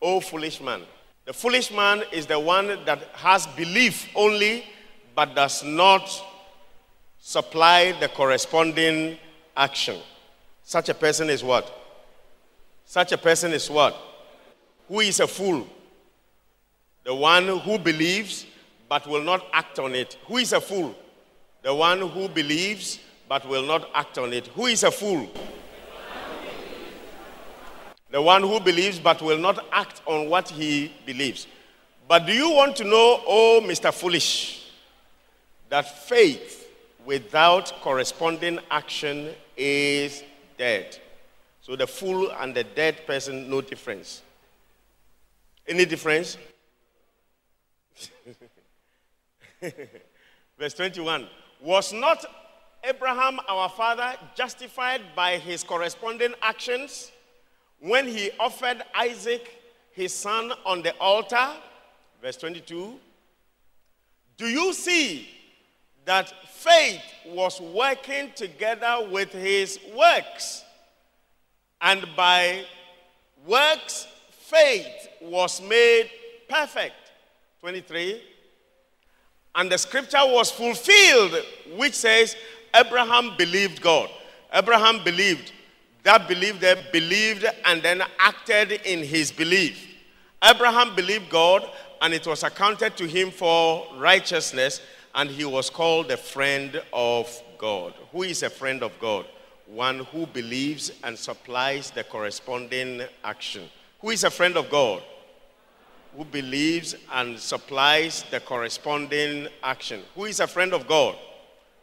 O 0.00 0.20
foolish 0.20 0.60
man? 0.60 0.82
The 1.24 1.32
foolish 1.32 1.72
man 1.72 2.04
is 2.12 2.26
the 2.26 2.38
one 2.38 2.68
that 2.84 3.02
has 3.14 3.48
belief 3.48 4.08
only 4.14 4.64
but 5.16 5.34
does 5.34 5.64
not 5.64 6.08
supply 7.18 7.98
the 7.98 8.06
corresponding 8.10 9.18
action. 9.56 9.98
Such 10.62 10.88
a 10.88 10.94
person 10.94 11.30
is 11.30 11.42
what? 11.42 11.68
Such 12.84 13.10
a 13.10 13.18
person 13.18 13.50
is 13.52 13.68
what? 13.68 13.96
Who 14.86 15.00
is 15.00 15.18
a 15.18 15.26
fool? 15.26 15.66
The 17.10 17.16
one 17.16 17.48
who 17.48 17.76
believes 17.76 18.46
but 18.88 19.04
will 19.04 19.24
not 19.24 19.44
act 19.52 19.80
on 19.80 19.96
it. 19.96 20.16
Who 20.28 20.36
is 20.36 20.52
a 20.52 20.60
fool? 20.60 20.94
The 21.60 21.74
one 21.74 21.98
who 22.02 22.28
believes 22.28 23.00
but 23.28 23.44
will 23.48 23.66
not 23.66 23.90
act 23.96 24.16
on 24.16 24.32
it. 24.32 24.46
Who 24.46 24.66
is 24.66 24.84
a 24.84 24.92
fool? 24.92 25.28
The 28.12 28.22
one 28.22 28.42
who 28.42 28.60
believes 28.60 29.00
but 29.00 29.20
will 29.22 29.38
not 29.38 29.66
act 29.72 30.02
on 30.06 30.30
what 30.30 30.50
he 30.50 30.92
believes. 31.04 31.48
But 32.06 32.26
do 32.26 32.32
you 32.32 32.48
want 32.48 32.76
to 32.76 32.84
know, 32.84 33.20
oh, 33.26 33.60
Mr. 33.64 33.92
Foolish, 33.92 34.70
that 35.68 36.06
faith 36.06 36.70
without 37.04 37.72
corresponding 37.80 38.60
action 38.70 39.30
is 39.56 40.22
dead? 40.56 40.96
So 41.60 41.74
the 41.74 41.88
fool 41.88 42.30
and 42.38 42.54
the 42.54 42.62
dead 42.62 43.04
person, 43.04 43.50
no 43.50 43.62
difference. 43.62 44.22
Any 45.66 45.86
difference? 45.86 46.38
Verse 50.58 50.74
21 50.74 51.26
Was 51.60 51.92
not 51.92 52.24
Abraham, 52.84 53.40
our 53.48 53.68
father, 53.68 54.14
justified 54.34 55.02
by 55.14 55.36
his 55.36 55.62
corresponding 55.62 56.34
actions 56.40 57.12
when 57.78 58.06
he 58.06 58.30
offered 58.38 58.82
Isaac, 58.94 59.58
his 59.92 60.14
son, 60.14 60.52
on 60.64 60.82
the 60.82 60.96
altar? 60.96 61.50
Verse 62.22 62.36
22. 62.38 62.94
Do 64.36 64.46
you 64.46 64.72
see 64.72 65.28
that 66.06 66.32
faith 66.48 67.02
was 67.26 67.60
working 67.60 68.32
together 68.34 69.06
with 69.10 69.32
his 69.32 69.78
works? 69.94 70.64
And 71.82 72.06
by 72.16 72.64
works, 73.46 74.06
faith 74.30 75.08
was 75.20 75.60
made 75.62 76.10
perfect. 76.48 76.94
23. 77.60 78.22
And 79.54 79.70
the 79.70 79.78
scripture 79.78 80.24
was 80.24 80.50
fulfilled, 80.50 81.34
which 81.76 81.94
says, 81.94 82.36
Abraham 82.74 83.36
believed 83.36 83.82
God. 83.82 84.08
Abraham 84.52 85.02
believed. 85.04 85.52
That 86.02 86.28
believed 86.28 86.60
them 86.60 86.78
believed 86.92 87.44
and 87.64 87.82
then 87.82 88.02
acted 88.18 88.72
in 88.72 89.04
his 89.04 89.30
belief. 89.32 89.86
Abraham 90.42 90.94
believed 90.96 91.28
God, 91.28 91.68
and 92.00 92.14
it 92.14 92.26
was 92.26 92.42
accounted 92.42 92.96
to 92.96 93.06
him 93.06 93.30
for 93.30 93.86
righteousness, 93.98 94.80
and 95.14 95.28
he 95.28 95.44
was 95.44 95.68
called 95.68 96.10
a 96.10 96.16
friend 96.16 96.80
of 96.92 97.42
God. 97.58 97.92
Who 98.12 98.22
is 98.22 98.42
a 98.42 98.48
friend 98.50 98.82
of 98.82 98.98
God? 98.98 99.26
One 99.66 100.00
who 100.06 100.26
believes 100.26 100.90
and 101.04 101.18
supplies 101.18 101.90
the 101.90 102.04
corresponding 102.04 103.02
action. 103.22 103.68
Who 104.00 104.10
is 104.10 104.24
a 104.24 104.30
friend 104.30 104.56
of 104.56 104.70
God? 104.70 105.02
Who 106.16 106.24
believes 106.24 106.94
and 107.12 107.38
supplies 107.38 108.24
the 108.30 108.40
corresponding 108.40 109.48
action. 109.62 110.02
Who 110.14 110.24
is 110.24 110.40
a 110.40 110.46
friend 110.46 110.74
of 110.74 110.86
God? 110.88 111.16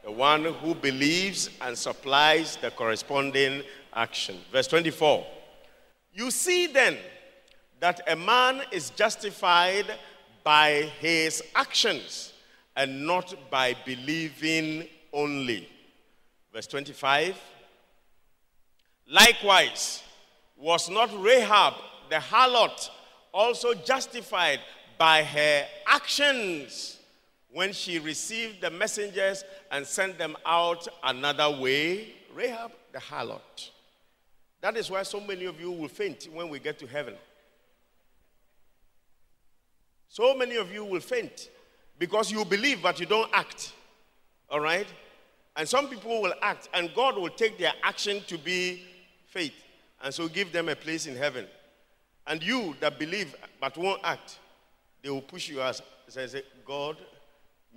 The 0.04 0.12
one 0.12 0.44
who 0.44 0.76
believes 0.76 1.50
and 1.62 1.78
supplies 1.78 2.58
the 2.58 2.72
corresponding 2.72 3.64
action. 3.94 4.38
Verse 4.52 4.68
24. 4.68 5.26
You 6.14 6.32
see 6.32 6.68
then 6.68 6.98
that 7.80 8.02
a 8.08 8.16
man 8.16 8.62
is 8.72 8.90
justified 8.92 9.86
by 10.44 10.92
his 11.00 11.44
actions 11.56 12.34
and 12.76 13.06
not 13.06 13.36
by 13.50 13.76
believing 13.86 14.88
only. 15.14 15.68
Verse 16.54 16.68
25. 16.68 17.36
Likewise, 19.10 20.04
was 20.58 20.90
not 20.90 21.10
Rahab 21.22 21.74
the 22.10 22.16
harlot 22.16 22.90
also 23.38 23.76
justified 23.76 24.60
by 24.98 25.24
her 25.24 25.66
actions 25.86 26.98
when 27.52 27.72
she 27.72 28.00
received 28.00 28.62
the 28.62 28.72
messengers 28.72 29.44
and 29.72 29.86
sent 29.86 30.18
them 30.18 30.36
out 30.46 30.88
another 31.04 31.50
way? 31.62 32.14
Rahab 32.34 32.72
the 32.92 33.00
harlot. 33.00 33.70
That 34.62 34.76
is 34.76 34.90
why 34.90 35.04
so 35.04 35.20
many 35.20 35.46
of 35.46 35.62
you 35.62 35.72
will 35.72 35.88
faint 35.88 36.28
when 36.34 36.50
we 36.50 36.60
get 36.60 36.80
to 36.80 36.88
heaven. 36.88 37.14
So 40.10 40.36
many 40.36 40.56
of 40.56 40.74
you 40.74 40.84
will 40.84 41.00
faint 41.00 41.50
because 42.00 42.32
you 42.32 42.44
believe 42.44 42.82
but 42.82 43.00
you 43.00 43.06
don't 43.06 43.30
act. 43.34 43.74
All 44.50 44.60
right? 44.60 44.88
And 45.56 45.70
some 45.70 45.90
people 45.90 46.22
will 46.24 46.34
act 46.42 46.70
and 46.74 46.92
God 46.96 47.18
will 47.18 47.30
take 47.30 47.60
their 47.60 47.74
action 47.84 48.22
to 48.28 48.38
be 48.40 48.84
faith 49.28 49.54
and 50.04 50.12
so 50.12 50.28
give 50.28 50.52
them 50.52 50.70
a 50.70 50.76
place 50.76 51.06
in 51.06 51.16
heaven. 51.16 51.46
And 52.28 52.44
you 52.44 52.76
that 52.80 53.00
believe 53.00 53.36
but 53.60 53.78
won't 53.78 54.02
act, 54.04 54.40
they 55.02 55.10
will 55.10 55.22
push 55.22 55.50
you 55.50 55.62
as 55.62 55.82
say, 56.08 56.44
God, 56.66 56.98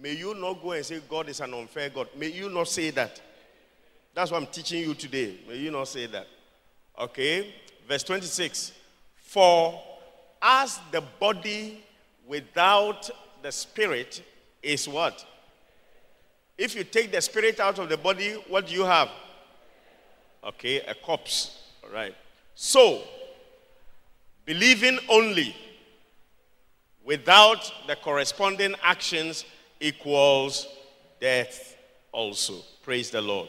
may 0.00 0.12
you 0.12 0.34
not 0.34 0.62
go 0.62 0.72
and 0.72 0.84
say 0.84 1.00
God 1.08 1.28
is 1.28 1.40
an 1.40 1.54
unfair 1.54 1.90
God. 1.90 2.08
May 2.16 2.28
you 2.28 2.48
not 2.48 2.68
say 2.68 2.90
that. 2.90 3.20
That's 4.14 4.30
what 4.30 4.42
I'm 4.42 4.48
teaching 4.48 4.80
you 4.80 4.94
today. 4.94 5.36
May 5.48 5.56
you 5.56 5.70
not 5.70 5.88
say 5.88 6.06
that. 6.06 6.26
Okay? 6.98 7.54
Verse 7.88 8.02
26. 8.02 8.72
For 9.16 9.80
as 10.42 10.80
the 10.90 11.00
body 11.00 11.84
without 12.26 13.10
the 13.42 13.52
spirit 13.52 14.22
is 14.62 14.88
what? 14.88 15.24
If 16.58 16.74
you 16.74 16.84
take 16.84 17.10
the 17.12 17.20
spirit 17.20 17.58
out 17.60 17.78
of 17.78 17.88
the 17.88 17.96
body, 17.96 18.32
what 18.48 18.66
do 18.66 18.74
you 18.74 18.84
have? 18.84 19.08
Okay, 20.44 20.80
a 20.80 20.94
corpse. 20.94 21.58
All 21.82 21.90
right. 21.90 22.14
So, 22.54 23.02
believing 24.50 24.98
only 25.08 25.54
without 27.04 27.72
the 27.86 27.94
corresponding 27.94 28.74
actions 28.82 29.44
equals 29.78 30.66
death 31.20 31.76
also. 32.10 32.54
Praise 32.82 33.10
the 33.10 33.20
Lord. 33.20 33.46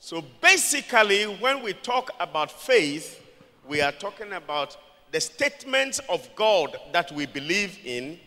So 0.00 0.24
basically, 0.40 1.22
when 1.36 1.62
we 1.62 1.72
talk 1.72 2.10
about 2.18 2.50
faith, 2.50 3.24
we 3.68 3.80
are 3.80 3.92
talking 3.92 4.32
about 4.32 4.76
the 5.12 5.20
statements 5.20 6.00
of 6.08 6.28
God 6.34 6.76
that 6.92 7.12
we 7.12 7.26
believe 7.26 7.78
in. 7.84 8.18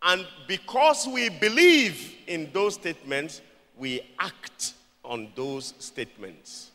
And 0.00 0.24
because 0.46 1.08
we 1.08 1.28
believe 1.28 2.14
in 2.28 2.50
those 2.52 2.74
statements, 2.74 3.40
we 3.76 4.02
act 4.20 4.74
on 5.04 5.32
those 5.34 5.74
statements. 5.80 6.70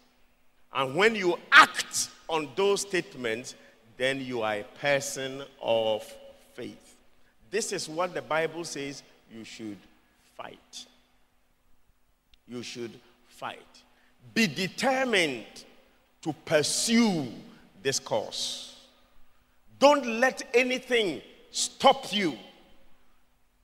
And 0.73 0.93
when 0.93 1.15
you 1.15 1.39
act 1.53 2.09
on 2.27 2.49
those 2.57 2.81
statements, 2.81 3.55
then 3.97 4.21
you 4.21 4.41
are 4.41 4.55
a 4.55 4.65
person 4.79 5.43
of 5.61 6.03
faith. 6.53 6.95
This 7.51 7.71
is 7.71 7.87
what 7.87 8.13
the 8.13 8.21
Bible 8.21 8.63
says 8.63 9.03
you 9.31 9.43
should 9.43 9.77
fight. 10.35 10.85
You 12.47 12.63
should 12.63 12.99
fight. 13.27 13.59
Be 14.33 14.47
determined 14.47 15.45
to 16.21 16.33
pursue 16.45 17.27
this 17.81 17.99
course. 17.99 18.81
Don't 19.79 20.05
let 20.05 20.43
anything 20.53 21.21
stop 21.51 22.11
you. 22.13 22.37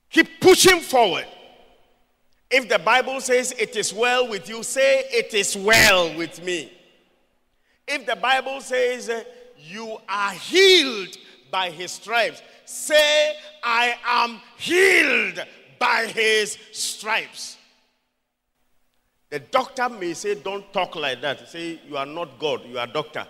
Keep 0.10 0.42
pushing 0.42 0.82
forward. 0.82 1.26
If 2.52 2.68
the 2.68 2.80
Bible 2.80 3.22
says 3.22 3.54
it 3.58 3.76
is 3.76 3.94
well 3.94 4.28
with 4.28 4.50
you, 4.50 4.64
say 4.64 5.06
it 5.12 5.34
is 5.34 5.56
well 5.56 6.16
with 6.18 6.44
me. 6.44 6.74
If 7.88 8.06
the 8.06 8.16
Bible 8.16 8.60
says 8.62 9.10
you 9.62 9.98
are 10.08 10.32
healed 10.32 11.18
by 11.52 11.70
his 11.70 11.92
stripes, 11.92 12.42
say 12.66 13.36
I 13.64 13.96
am 14.06 14.40
healed 14.58 15.46
by 15.80 16.06
his 16.08 16.58
stripes. 16.72 17.58
The 19.30 19.40
doctor 19.40 19.90
may 19.90 20.14
say, 20.14 20.36
Don't 20.36 20.72
talk 20.74 20.96
like 20.96 21.22
that. 21.22 21.48
Say, 21.50 21.80
You 21.88 21.98
are 21.98 22.06
not 22.06 22.40
God, 22.40 22.62
you 22.66 22.80
are 22.80 22.88
doctor. 22.88 23.26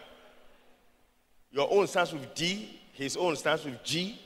Your 1.52 1.72
own 1.72 1.88
starts 1.88 2.13
with 2.13 2.34
D, 2.36 2.80
his 2.94 3.18
own 3.18 3.36
starts 3.36 3.65
with 3.65 3.84
G. 3.84 4.20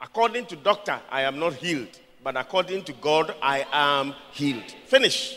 According 0.00 0.46
to 0.46 0.56
doctor, 0.56 0.98
I 1.10 1.22
am 1.22 1.38
not 1.38 1.54
healed, 1.54 1.98
but 2.24 2.36
according 2.36 2.84
to 2.84 2.92
God, 2.94 3.34
I 3.42 3.66
am 3.70 4.14
healed. 4.32 4.74
Finish. 4.86 5.36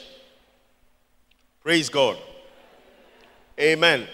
Praise 1.62 1.90
God. 1.90 2.18
Amen. 3.60 4.08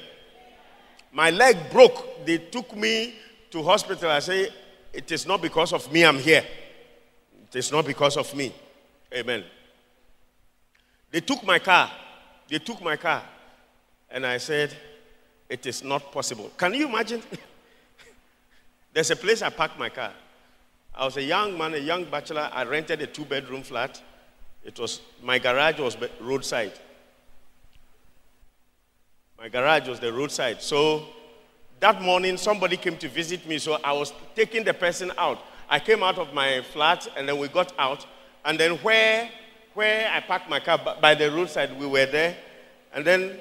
My 1.12 1.30
leg 1.30 1.72
broke. 1.72 2.26
They 2.26 2.38
took 2.38 2.76
me 2.76 3.16
to 3.52 3.64
hospital. 3.64 4.12
I 4.12 4.20
say, 4.20 4.50
it 4.94 5.12
is 5.12 5.26
not 5.26 5.42
because 5.42 5.74
of 5.74 5.92
me 5.92 6.06
I'm 6.06 6.20
here. 6.20 6.44
It 7.48 7.56
is 7.56 7.72
not 7.72 7.86
because 7.86 8.18
of 8.18 8.34
me. 8.36 8.54
Amen. 9.14 9.44
They 11.12 11.22
took 11.22 11.44
my 11.44 11.60
car. 11.60 11.92
They 12.48 12.60
took 12.60 12.82
my 12.82 12.96
car. 12.96 13.24
And 14.12 14.26
I 14.26 14.38
said, 14.38 14.76
it 15.48 15.66
is 15.66 15.84
not 15.84 16.12
possible. 16.12 16.52
Can 16.58 16.74
you 16.74 16.88
imagine? 16.88 17.22
There's 18.94 19.12
a 19.12 19.16
place 19.16 19.42
I 19.42 19.50
parked 19.50 19.80
my 19.80 19.90
car. 19.90 20.12
I 20.94 21.06
was 21.06 21.18
a 21.18 21.24
young 21.24 21.58
man, 21.58 21.74
a 21.74 21.78
young 21.78 22.06
bachelor. 22.06 22.50
I 22.52 22.64
rented 22.64 23.02
a 23.02 23.08
two 23.08 23.26
bedroom 23.26 23.64
flat. 23.64 24.02
It 24.64 24.78
was, 24.80 25.02
my 25.24 25.40
garage 25.40 25.80
was 25.80 25.98
roadside. 26.20 26.74
My 29.40 29.48
garage 29.48 29.88
was 29.88 30.02
the 30.02 30.12
roadside. 30.12 30.62
So 30.62 31.06
that 31.80 32.02
morning, 32.02 32.36
somebody 32.36 32.76
came 32.76 32.98
to 32.98 33.08
visit 33.08 33.48
me. 33.48 33.58
So 33.58 33.80
I 33.82 33.94
was 33.94 34.12
taking 34.36 34.66
the 34.66 34.74
person 34.74 35.14
out. 35.18 35.40
I 35.70 35.80
came 35.80 36.04
out 36.04 36.18
of 36.18 36.34
my 36.34 36.62
flat 36.74 37.08
and 37.16 37.30
then 37.30 37.38
we 37.38 37.48
got 37.48 37.72
out. 37.80 38.06
And 38.44 38.60
then 38.60 38.74
where, 38.78 39.30
where 39.74 40.12
I 40.12 40.20
parked 40.20 40.50
my 40.50 40.60
car 40.60 40.78
by 41.02 41.16
the 41.16 41.32
roadside, 41.32 41.80
we 41.80 41.88
were 41.88 42.06
there. 42.06 42.36
And 42.94 43.06
then 43.06 43.38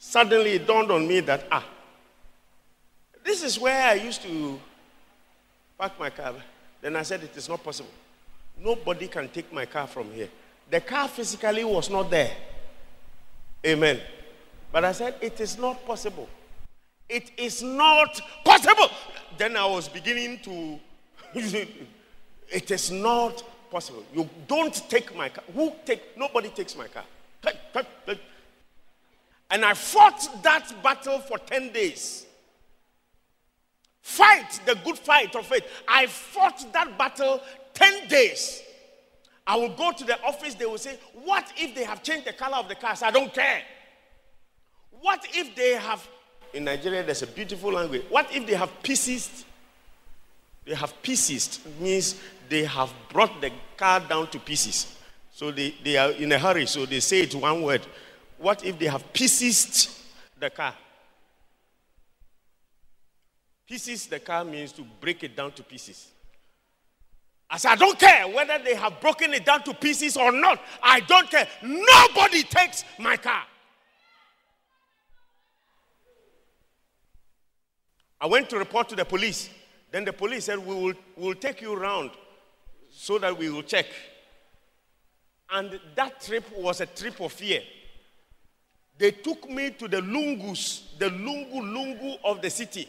suddenly 0.00 0.52
it 0.52 0.66
dawned 0.66 0.90
on 0.90 1.06
me 1.06 1.20
that, 1.20 1.44
ah, 1.52 1.64
this 3.24 3.44
is 3.44 3.56
where 3.60 3.90
I 3.90 3.94
used 3.94 4.22
to 4.22 4.58
park 5.78 5.92
my 6.00 6.10
car. 6.10 6.34
Then 6.80 6.96
I 6.96 7.02
said, 7.02 7.22
it 7.22 7.36
is 7.36 7.48
not 7.48 7.62
possible. 7.62 7.90
Nobody 8.58 9.06
can 9.06 9.28
take 9.28 9.52
my 9.52 9.64
car 9.64 9.86
from 9.86 10.10
here. 10.12 10.28
The 10.68 10.80
car 10.80 11.06
physically 11.06 11.62
was 11.62 11.88
not 11.88 12.10
there. 12.10 12.32
Amen. 13.64 14.00
But 14.70 14.84
I 14.84 14.92
said, 14.92 15.16
it 15.20 15.40
is 15.40 15.58
not 15.58 15.84
possible. 15.86 16.28
It 17.08 17.30
is 17.38 17.62
not 17.62 18.20
possible. 18.44 18.90
Then 19.38 19.56
I 19.56 19.66
was 19.66 19.88
beginning 19.88 20.40
to 20.40 20.78
It 22.50 22.70
is 22.70 22.90
not 22.90 23.42
possible. 23.70 24.04
You 24.14 24.28
don't 24.46 24.74
take 24.88 25.14
my 25.14 25.28
car. 25.28 25.44
Who 25.54 25.72
take? 25.84 26.16
Nobody 26.16 26.48
takes 26.48 26.76
my 26.76 26.86
car. 26.88 27.04
And 29.50 29.64
I 29.64 29.74
fought 29.74 30.42
that 30.42 30.70
battle 30.82 31.20
for 31.20 31.38
10 31.38 31.72
days. 31.72 32.26
Fight 34.00 34.60
the 34.64 34.74
good 34.84 34.98
fight 34.98 35.34
of 35.36 35.46
faith. 35.46 35.64
I 35.86 36.06
fought 36.06 36.72
that 36.72 36.96
battle 36.96 37.40
10 37.74 38.08
days. 38.08 38.62
I 39.46 39.56
will 39.56 39.74
go 39.74 39.92
to 39.92 40.04
the 40.04 40.20
office, 40.22 40.54
they 40.54 40.66
will 40.66 40.78
say, 40.78 40.98
What 41.24 41.50
if 41.56 41.74
they 41.74 41.84
have 41.84 42.02
changed 42.02 42.26
the 42.26 42.32
color 42.32 42.56
of 42.56 42.68
the 42.68 42.74
cars? 42.74 43.02
I 43.02 43.10
don't 43.10 43.32
care. 43.32 43.62
What 45.00 45.26
if 45.32 45.54
they 45.54 45.72
have, 45.72 46.06
in 46.52 46.64
Nigeria, 46.64 47.02
there's 47.02 47.22
a 47.22 47.26
beautiful 47.26 47.72
language. 47.72 48.02
What 48.08 48.34
if 48.34 48.46
they 48.46 48.54
have 48.54 48.70
pieces? 48.82 49.44
They 50.64 50.74
have 50.74 51.00
pieces, 51.02 51.60
means 51.80 52.16
they 52.48 52.64
have 52.64 52.92
brought 53.10 53.40
the 53.40 53.50
car 53.76 54.00
down 54.00 54.28
to 54.30 54.38
pieces. 54.38 54.96
So 55.32 55.50
they, 55.50 55.74
they 55.84 55.96
are 55.96 56.10
in 56.10 56.32
a 56.32 56.38
hurry, 56.38 56.66
so 56.66 56.84
they 56.84 57.00
say 57.00 57.20
it 57.20 57.34
one 57.34 57.62
word. 57.62 57.82
What 58.38 58.64
if 58.64 58.78
they 58.78 58.86
have 58.86 59.12
pieces 59.12 60.02
the 60.38 60.50
car? 60.50 60.74
Pieces 63.66 64.06
the 64.06 64.18
car 64.18 64.44
means 64.44 64.72
to 64.72 64.82
break 65.00 65.22
it 65.22 65.36
down 65.36 65.52
to 65.52 65.62
pieces. 65.62 66.08
I 67.50 67.56
said, 67.58 67.72
I 67.72 67.76
don't 67.76 67.98
care 67.98 68.28
whether 68.28 68.58
they 68.58 68.74
have 68.74 69.00
broken 69.00 69.32
it 69.32 69.44
down 69.44 69.62
to 69.62 69.74
pieces 69.74 70.16
or 70.16 70.32
not. 70.32 70.60
I 70.82 71.00
don't 71.00 71.30
care. 71.30 71.46
Nobody 71.62 72.42
takes 72.42 72.84
my 72.98 73.16
car. 73.16 73.42
I 78.20 78.26
went 78.26 78.50
to 78.50 78.58
report 78.58 78.88
to 78.90 78.96
the 78.96 79.04
police. 79.04 79.50
Then 79.90 80.04
the 80.04 80.12
police 80.12 80.44
said, 80.44 80.58
We 80.58 80.74
will 80.74 80.94
we'll 81.16 81.34
take 81.34 81.60
you 81.60 81.72
around 81.74 82.10
so 82.90 83.18
that 83.18 83.36
we 83.36 83.50
will 83.50 83.62
check. 83.62 83.86
And 85.50 85.78
that 85.94 86.20
trip 86.20 86.44
was 86.56 86.80
a 86.80 86.86
trip 86.86 87.20
of 87.20 87.32
fear. 87.32 87.62
They 88.98 89.12
took 89.12 89.48
me 89.48 89.70
to 89.70 89.88
the 89.88 90.00
lungus, 90.00 90.98
the 90.98 91.08
lungu 91.08 91.60
lungu 91.60 92.16
of 92.24 92.42
the 92.42 92.50
city. 92.50 92.88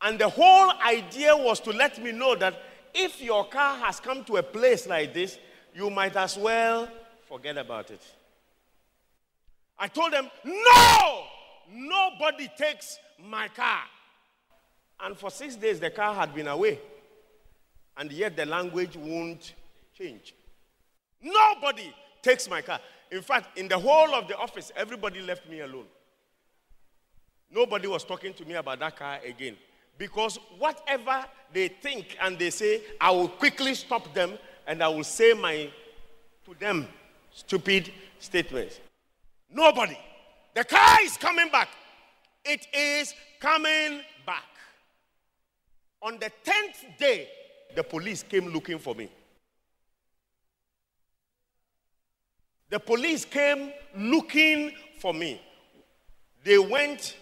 And 0.00 0.18
the 0.18 0.28
whole 0.28 0.72
idea 0.84 1.36
was 1.36 1.60
to 1.60 1.70
let 1.70 2.02
me 2.02 2.12
know 2.12 2.34
that 2.36 2.54
if 2.94 3.20
your 3.20 3.46
car 3.46 3.76
has 3.78 4.00
come 4.00 4.24
to 4.24 4.36
a 4.36 4.42
place 4.42 4.86
like 4.86 5.12
this, 5.12 5.38
you 5.74 5.90
might 5.90 6.16
as 6.16 6.36
well 6.36 6.88
forget 7.28 7.56
about 7.56 7.90
it. 7.90 8.00
I 9.78 9.88
told 9.88 10.12
them, 10.12 10.30
no, 10.44 11.24
nobody 11.70 12.50
takes 12.56 12.98
my 13.18 13.48
car. 13.48 13.82
And 15.00 15.16
for 15.16 15.30
six 15.30 15.56
days, 15.56 15.80
the 15.80 15.90
car 15.90 16.14
had 16.14 16.34
been 16.34 16.48
away. 16.48 16.78
And 17.96 18.10
yet 18.12 18.36
the 18.36 18.46
language 18.46 18.96
won't 18.96 19.54
change. 19.96 20.34
Nobody 21.20 21.92
takes 22.22 22.48
my 22.48 22.62
car. 22.62 22.80
In 23.10 23.20
fact, 23.20 23.58
in 23.58 23.68
the 23.68 23.78
whole 23.78 24.14
of 24.14 24.28
the 24.28 24.36
office, 24.36 24.72
everybody 24.74 25.20
left 25.20 25.48
me 25.48 25.60
alone. 25.60 25.86
Nobody 27.50 27.86
was 27.86 28.04
talking 28.04 28.32
to 28.34 28.44
me 28.44 28.54
about 28.54 28.78
that 28.80 28.96
car 28.96 29.18
again. 29.24 29.56
Because 29.98 30.38
whatever 30.58 31.24
they 31.52 31.68
think 31.68 32.16
and 32.20 32.38
they 32.38 32.50
say, 32.50 32.80
I 33.00 33.10
will 33.10 33.28
quickly 33.28 33.74
stop 33.74 34.14
them 34.14 34.38
and 34.66 34.82
I 34.82 34.88
will 34.88 35.04
say 35.04 35.34
my, 35.34 35.68
to 36.46 36.54
them, 36.58 36.88
stupid 37.32 37.92
statements. 38.18 38.80
Nobody. 39.50 39.98
The 40.54 40.64
car 40.64 40.98
is 41.02 41.16
coming 41.16 41.48
back. 41.50 41.68
It 42.44 42.66
is 42.74 43.14
coming 43.40 44.00
back. 44.26 44.44
On 46.02 46.18
the 46.18 46.30
10th 46.44 46.98
day, 46.98 47.28
the 47.74 47.82
police 47.82 48.22
came 48.22 48.48
looking 48.48 48.78
for 48.78 48.94
me. 48.94 49.08
The 52.68 52.80
police 52.80 53.24
came 53.24 53.72
looking 53.96 54.72
for 54.98 55.14
me. 55.14 55.40
They 56.44 56.58
went 56.58 57.16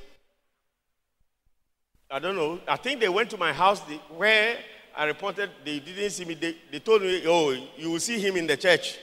I 2.11 2.19
don't 2.19 2.35
know. 2.35 2.59
I 2.67 2.77
think 2.77 2.99
they 2.99 3.09
went 3.09 3.31
to 3.31 3.37
my 3.37 3.53
house 3.53 3.81
where 4.17 4.59
I 4.97 5.05
reported 5.05 5.51
they 5.65 5.79
didn't 5.79 6.11
see 6.11 6.25
me. 6.25 6.35
They, 6.35 6.57
they 6.73 6.81
told 6.81 7.03
me, 7.03 7.23
oh, 7.27 7.51
you 7.77 7.93
will 7.93 8.01
see 8.01 8.19
him 8.19 8.37
in 8.37 8.49
the 8.49 8.57
church. 8.57 8.99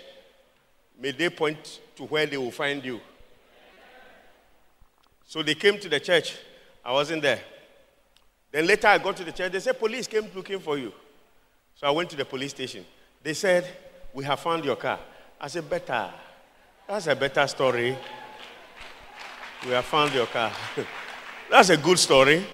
May 0.99 1.11
they 1.11 1.29
point 1.29 1.79
to 1.95 2.03
where 2.03 2.25
they 2.25 2.35
will 2.35 2.51
find 2.51 2.83
you. 2.83 2.99
So 5.27 5.43
they 5.43 5.53
came 5.55 5.77
to 5.79 5.89
the 5.89 5.99
church. 5.99 6.35
I 6.83 6.93
wasn't 6.93 7.21
there. 7.21 7.41
Then 8.51 8.65
later 8.65 8.87
I 8.87 8.97
got 8.97 9.17
to 9.17 9.25
the 9.25 9.33
church. 9.33 9.51
They 9.51 9.59
said, 9.59 9.77
police 9.77 10.07
came 10.07 10.29
looking 10.33 10.59
for 10.59 10.77
you. 10.77 10.93
So 11.75 11.85
I 11.85 11.91
went 11.91 12.09
to 12.11 12.15
the 12.15 12.25
police 12.25 12.51
station. 12.51 12.85
They 13.21 13.33
said, 13.33 13.67
we 14.13 14.23
have 14.23 14.39
found 14.39 14.63
your 14.63 14.77
car. 14.77 14.99
I 15.39 15.47
said, 15.47 15.69
better. 15.69 16.09
That's 16.87 17.07
a 17.07 17.15
better 17.15 17.45
story. 17.45 17.95
We 19.65 19.71
have 19.71 19.85
found 19.85 20.13
your 20.13 20.27
car. 20.27 20.51
That's 21.51 21.69
a 21.69 21.77
good 21.77 21.99
story. 21.99 22.45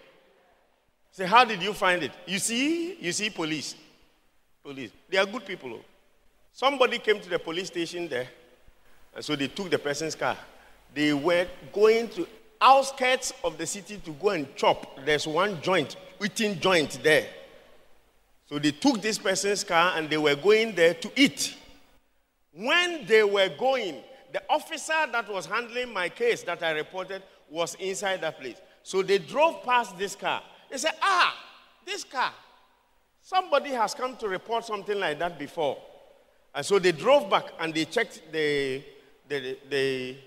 Say, 1.12 1.26
how 1.26 1.46
did 1.46 1.62
you 1.62 1.74
find 1.74 2.02
it? 2.02 2.12
You 2.26 2.40
see, 2.40 2.96
you 3.00 3.12
see 3.12 3.30
police. 3.30 3.76
Police. 4.64 4.90
They 5.10 5.18
are 5.18 5.26
good 5.28 5.46
people. 5.46 5.74
Oh. 5.74 5.86
Somebody 6.52 6.98
came 6.98 7.20
to 7.20 7.30
the 7.30 7.38
police 7.38 7.68
station 7.68 8.08
there, 8.08 8.28
and 9.16 9.24
so 9.24 9.36
they 9.36 9.48
took 9.48 9.70
the 9.70 9.78
person's 9.78 10.16
car. 10.16 10.38
They 10.94 11.14
were 11.14 11.48
going 11.72 12.10
to 12.10 12.28
outskirts 12.64 13.34
of 13.44 13.58
the 13.58 13.66
city 13.66 13.98
to 13.98 14.12
go 14.12 14.30
and 14.30 14.56
chop. 14.56 15.06
There's 15.06 15.28
one 15.28 15.62
joint, 15.62 15.98
eating 16.24 16.60
joint 16.60 17.00
there. 17.04 17.28
So 18.46 18.58
they 18.58 18.72
took 18.72 19.02
this 19.02 19.18
person's 19.18 19.64
car 19.64 19.94
and 19.98 20.10
they 20.10 20.18
were 20.18 20.36
going 20.36 20.74
there 20.74 20.94
to 20.94 21.12
eat. 21.16 21.56
When 22.54 23.06
they 23.06 23.24
were 23.24 23.50
going, 23.50 23.98
the 24.32 24.42
officer 24.50 25.08
that 25.12 25.32
was 25.32 25.46
handling 25.46 25.94
my 25.94 26.10
case 26.10 26.44
that 26.44 26.64
I 26.64 26.72
reported 26.72 27.22
was 27.50 27.76
inside 27.76 28.22
that 28.22 28.40
place. 28.40 28.58
So 28.84 29.02
they 29.02 29.18
drove 29.18 29.64
past 29.64 29.98
this 29.98 30.16
car. 30.16 30.42
They 30.70 30.78
said, 30.78 30.94
ah, 31.02 31.36
this 31.86 32.04
car, 32.04 32.32
somebody 33.22 33.72
has 33.72 33.94
come 33.94 34.16
to 34.18 34.28
report 34.28 34.66
something 34.66 35.00
like 35.00 35.20
that 35.20 35.38
before. 35.38 35.78
And 36.56 36.66
so 36.66 36.80
they 36.80 36.92
drove 36.92 37.30
back 37.30 37.46
and 37.60 37.74
they 37.74 37.86
checked 37.86 38.22
the, 38.32 38.84
the, 39.28 39.58
the, 39.70 40.18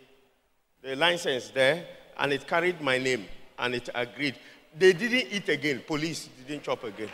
the 0.83 0.96
license 0.96 1.51
there 1.51 1.87
and 2.18 2.33
it 2.33 2.46
carried 2.46 2.81
my 2.81 2.98
name 2.98 3.26
and 3.59 3.74
it 3.74 3.88
agreed. 3.94 4.37
They 4.79 4.92
didn't 4.92 5.33
eat 5.33 5.48
again. 5.48 5.83
Police 5.87 6.29
didn't 6.46 6.62
chop 6.62 6.85
again. 6.85 7.11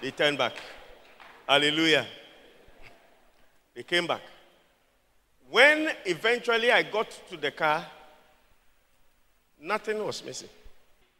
They 0.00 0.10
turned 0.10 0.38
back. 0.38 0.54
Hallelujah. 1.48 2.06
They 3.74 3.82
came 3.82 4.06
back. 4.06 4.20
When 5.50 5.90
eventually 6.06 6.70
I 6.72 6.82
got 6.82 7.10
to 7.30 7.36
the 7.36 7.50
car, 7.50 7.86
nothing 9.60 10.04
was 10.04 10.24
missing. 10.24 10.48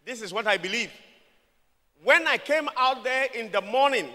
This 0.05 0.23
is 0.23 0.33
what 0.33 0.47
I 0.47 0.57
believe. 0.57 0.91
When 2.03 2.27
I 2.27 2.39
came 2.39 2.69
out 2.77 3.05
there 3.05 3.27
in 3.35 3.53
the 3.53 3.61
morning 3.61 4.09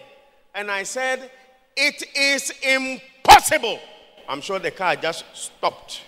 and 0.53 0.69
I 0.69 0.83
said, 0.83 1.31
It 1.75 2.03
is 2.15 2.51
impossible, 2.61 3.79
I'm 4.27 4.41
sure 4.41 4.59
the 4.59 4.71
car 4.71 4.95
just 4.95 5.23
stopped. 5.33 6.01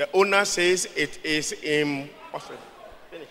The 0.00 0.08
owner 0.14 0.46
says 0.46 0.88
it 0.96 1.22
is 1.22 1.52
impossible. 1.52 2.56
Finish. 3.10 3.28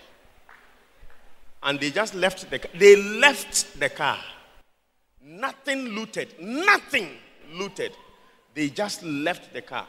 And 1.64 1.80
they 1.80 1.90
just 1.90 2.14
left 2.14 2.48
the 2.48 2.60
car. 2.60 2.70
They 2.76 2.96
left 2.96 3.80
the 3.80 3.90
car. 3.90 4.20
Nothing 5.20 5.80
looted. 5.96 6.36
Nothing 6.40 7.10
looted. 7.54 7.94
They 8.54 8.70
just 8.70 9.02
left 9.02 9.52
the 9.52 9.64
car. 9.64 9.88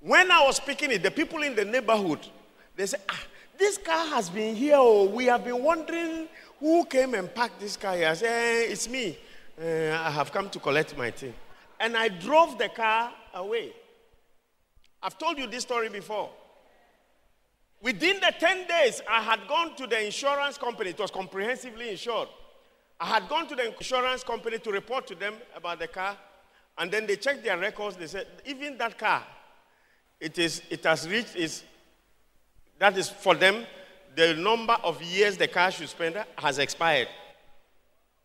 When 0.00 0.32
I 0.32 0.44
was 0.44 0.56
speaking 0.56 0.90
it, 0.90 1.04
the 1.04 1.12
people 1.12 1.40
in 1.44 1.54
the 1.54 1.64
neighborhood, 1.64 2.26
they 2.74 2.86
said, 2.86 3.02
ah, 3.08 3.24
this 3.56 3.78
car 3.78 4.04
has 4.08 4.28
been 4.28 4.56
here. 4.56 4.74
Oh, 4.78 5.04
we 5.04 5.26
have 5.26 5.44
been 5.44 5.62
wondering 5.62 6.26
who 6.58 6.84
came 6.86 7.14
and 7.14 7.32
parked 7.32 7.60
this 7.60 7.76
car 7.76 7.94
here. 7.94 8.08
I 8.08 8.14
said, 8.14 8.66
eh, 8.66 8.72
It's 8.72 8.88
me. 8.88 9.16
Uh, 9.56 9.96
I 10.02 10.10
have 10.10 10.32
come 10.32 10.50
to 10.50 10.58
collect 10.58 10.98
my 10.98 11.12
thing. 11.12 11.34
And 11.78 11.96
I 11.96 12.08
drove 12.08 12.58
the 12.58 12.70
car 12.70 13.12
away. 13.34 13.74
I've 15.02 15.18
told 15.18 15.38
you 15.38 15.46
this 15.46 15.62
story 15.62 15.88
before. 15.88 16.30
Within 17.80 18.20
the 18.20 18.32
10 18.38 18.68
days, 18.68 19.02
I 19.10 19.20
had 19.20 19.40
gone 19.48 19.74
to 19.76 19.86
the 19.86 20.04
insurance 20.04 20.56
company. 20.56 20.90
It 20.90 20.98
was 20.98 21.10
comprehensively 21.10 21.90
insured. 21.90 22.28
I 23.00 23.06
had 23.06 23.28
gone 23.28 23.48
to 23.48 23.56
the 23.56 23.74
insurance 23.76 24.22
company 24.22 24.58
to 24.60 24.70
report 24.70 25.06
to 25.08 25.16
them 25.16 25.34
about 25.56 25.80
the 25.80 25.88
car. 25.88 26.16
And 26.78 26.90
then 26.90 27.06
they 27.06 27.16
checked 27.16 27.42
their 27.42 27.58
records. 27.58 27.96
They 27.96 28.06
said, 28.06 28.26
even 28.46 28.78
that 28.78 28.96
car, 28.96 29.26
it, 30.20 30.38
is, 30.38 30.62
it 30.70 30.84
has 30.84 31.08
reached 31.08 31.34
its 31.34 31.64
that 32.82 32.98
is 32.98 33.08
for 33.08 33.36
them, 33.36 33.64
the 34.16 34.34
number 34.34 34.72
of 34.82 35.00
years 35.00 35.36
the 35.36 35.46
car 35.46 35.70
should 35.70 35.88
spend 35.88 36.16
has 36.36 36.58
expired. 36.58 37.06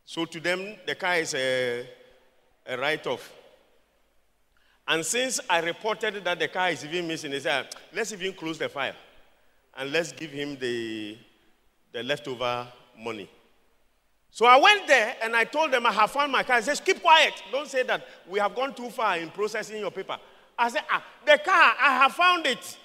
So 0.03 0.25
to 0.25 0.39
them, 0.39 0.77
the 0.87 0.95
car 0.95 1.17
is 1.17 1.35
a, 1.35 1.87
a 2.65 2.75
write 2.75 3.05
off. 3.05 3.31
And 4.87 5.05
since 5.05 5.39
I 5.49 5.59
reported 5.59 6.23
that 6.23 6.39
the 6.39 6.47
car 6.47 6.69
is 6.69 6.85
even 6.85 7.07
missing, 7.07 7.31
they 7.31 7.41
said, 7.41 7.67
let's 7.93 8.13
even 8.13 8.33
close 8.33 8.57
the 8.57 8.69
file 8.69 8.93
and 9.77 9.91
let's 9.91 10.11
give 10.11 10.31
him 10.31 10.57
the, 10.57 11.17
the 11.91 12.03
leftover 12.03 12.67
money. 12.97 13.29
So 14.31 14.45
I 14.45 14.57
went 14.57 14.87
there 14.87 15.15
and 15.21 15.35
I 15.35 15.43
told 15.43 15.71
them 15.71 15.85
I 15.85 15.91
have 15.91 16.11
found 16.11 16.31
my 16.31 16.43
car. 16.43 16.57
He 16.57 16.63
says, 16.63 16.79
Keep 16.79 17.01
quiet. 17.01 17.33
Don't 17.51 17.67
say 17.67 17.83
that 17.83 18.05
we 18.27 18.39
have 18.39 18.55
gone 18.55 18.73
too 18.73 18.89
far 18.89 19.17
in 19.17 19.29
processing 19.29 19.79
your 19.79 19.91
paper. 19.91 20.17
I 20.57 20.69
said, 20.69 20.83
Ah, 20.89 21.03
the 21.25 21.37
car, 21.37 21.73
I 21.79 21.97
have 22.03 22.13
found 22.13 22.45
it. 22.45 22.77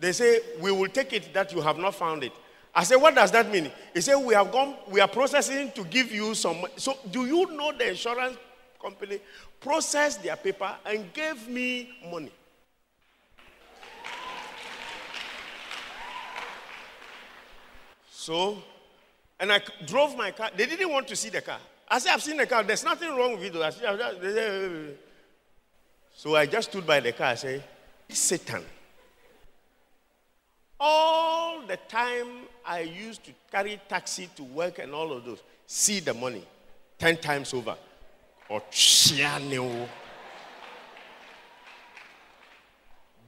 They 0.00 0.12
say, 0.12 0.40
We 0.60 0.72
will 0.72 0.88
take 0.88 1.12
it 1.12 1.34
that 1.34 1.52
you 1.52 1.60
have 1.60 1.76
not 1.76 1.94
found 1.94 2.24
it. 2.24 2.32
I 2.74 2.84
said, 2.84 2.96
What 2.96 3.14
does 3.14 3.30
that 3.32 3.50
mean? 3.50 3.70
He 3.92 4.00
said, 4.00 4.16
We 4.16 4.34
have 4.34 4.50
gone, 4.50 4.76
we 4.88 5.00
are 5.00 5.08
processing 5.08 5.70
to 5.72 5.84
give 5.84 6.10
you 6.10 6.34
some. 6.34 6.64
So, 6.76 6.96
do 7.10 7.26
you 7.26 7.54
know 7.54 7.72
the 7.76 7.90
insurance 7.90 8.36
company 8.82 9.20
processed 9.60 10.22
their 10.22 10.36
paper 10.36 10.74
and 10.84 11.12
gave 11.12 11.48
me 11.48 11.88
money? 12.10 12.32
So, 18.10 18.62
and 19.40 19.52
I 19.52 19.60
drove 19.86 20.16
my 20.16 20.30
car. 20.30 20.50
They 20.56 20.66
didn't 20.66 20.90
want 20.90 21.08
to 21.08 21.16
see 21.16 21.28
the 21.28 21.40
car. 21.40 21.58
I 21.88 21.98
said, 21.98 22.14
I've 22.14 22.22
seen 22.22 22.36
the 22.36 22.46
car. 22.46 22.62
There's 22.62 22.84
nothing 22.84 23.14
wrong 23.16 23.38
with 23.38 23.54
it. 23.54 24.98
So 26.14 26.36
I 26.36 26.46
just 26.46 26.70
stood 26.70 26.86
by 26.86 27.00
the 27.00 27.12
car. 27.12 27.28
I 27.28 27.34
said, 27.34 27.64
Satan. 28.08 28.62
All 30.78 31.62
the 31.66 31.76
time 31.88 32.28
I 32.64 32.80
used 32.80 33.24
to 33.24 33.32
carry 33.50 33.80
taxi 33.88 34.28
to 34.36 34.44
work 34.44 34.78
and 34.78 34.94
all 34.94 35.12
of 35.12 35.24
those, 35.24 35.42
see 35.66 36.00
the 36.00 36.14
money 36.14 36.44
10 36.98 37.16
times 37.18 37.52
over. 37.54 37.76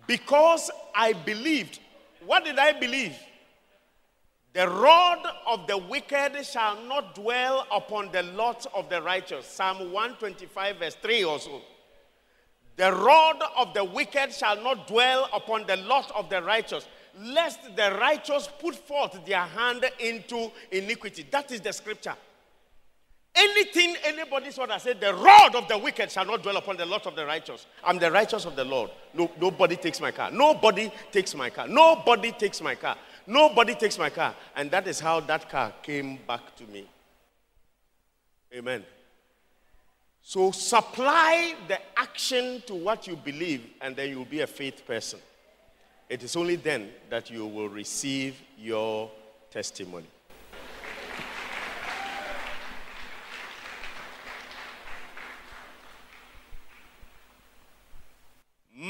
Because 0.06 0.70
I 0.94 1.12
believed. 1.12 1.80
What 2.26 2.44
did 2.44 2.58
I 2.58 2.72
believe? 2.78 3.16
The 4.52 4.68
rod 4.68 5.18
of 5.46 5.66
the 5.66 5.76
wicked 5.76 6.44
shall 6.44 6.80
not 6.84 7.14
dwell 7.14 7.66
upon 7.72 8.12
the 8.12 8.22
lot 8.22 8.66
of 8.74 8.88
the 8.88 9.02
righteous. 9.02 9.46
Psalm 9.46 9.90
125, 9.90 10.76
verse 10.76 10.94
3 11.02 11.24
also. 11.24 11.60
The 12.76 12.92
rod 12.92 13.42
of 13.56 13.74
the 13.74 13.84
wicked 13.84 14.32
shall 14.32 14.60
not 14.62 14.86
dwell 14.86 15.28
upon 15.32 15.66
the 15.66 15.76
lot 15.76 16.10
of 16.14 16.28
the 16.28 16.42
righteous, 16.42 16.86
lest 17.18 17.74
the 17.76 17.96
righteous 18.00 18.48
put 18.60 18.74
forth 18.74 19.24
their 19.26 19.40
hand 19.40 19.84
into 19.98 20.50
iniquity. 20.70 21.26
That 21.30 21.50
is 21.50 21.60
the 21.60 21.72
scripture. 21.72 22.14
Anything 23.36 23.96
anybody 24.04 24.52
saw 24.52 24.64
that 24.66 24.80
said, 24.80 25.00
the 25.00 25.12
rod 25.12 25.56
of 25.56 25.66
the 25.66 25.76
wicked 25.76 26.10
shall 26.10 26.24
not 26.24 26.42
dwell 26.42 26.56
upon 26.56 26.76
the 26.76 26.86
lot 26.86 27.04
of 27.06 27.16
the 27.16 27.26
righteous. 27.26 27.66
I'm 27.82 27.98
the 27.98 28.10
righteous 28.10 28.44
of 28.44 28.54
the 28.54 28.64
Lord. 28.64 28.90
No, 29.12 29.28
nobody 29.40 29.76
takes 29.76 30.00
my 30.00 30.12
car. 30.12 30.30
Nobody 30.30 30.92
takes 31.10 31.34
my 31.34 31.50
car. 31.50 31.66
Nobody 31.66 32.30
takes 32.30 32.60
my 32.60 32.76
car. 32.76 32.96
Nobody 33.26 33.74
takes 33.74 33.98
my 33.98 34.10
car. 34.10 34.36
And 34.54 34.70
that 34.70 34.86
is 34.86 35.00
how 35.00 35.18
that 35.20 35.50
car 35.50 35.72
came 35.82 36.18
back 36.28 36.54
to 36.56 36.64
me. 36.64 36.86
Amen. 38.54 38.84
So 40.22 40.52
supply 40.52 41.54
the 41.66 41.78
action 41.98 42.62
to 42.66 42.74
what 42.74 43.06
you 43.08 43.16
believe, 43.16 43.66
and 43.80 43.96
then 43.96 44.10
you'll 44.10 44.24
be 44.24 44.40
a 44.40 44.46
faith 44.46 44.86
person. 44.86 45.18
It 46.08 46.22
is 46.22 46.36
only 46.36 46.56
then 46.56 46.90
that 47.10 47.30
you 47.30 47.46
will 47.46 47.68
receive 47.68 48.40
your 48.56 49.10
testimony. 49.50 50.06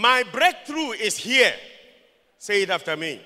My 0.05 0.23
breakthrough 0.23 0.91
is 0.91 1.17
here. 1.17 1.55
Say 2.37 2.61
it 2.61 2.69
after 2.69 2.95
me. 2.95 3.23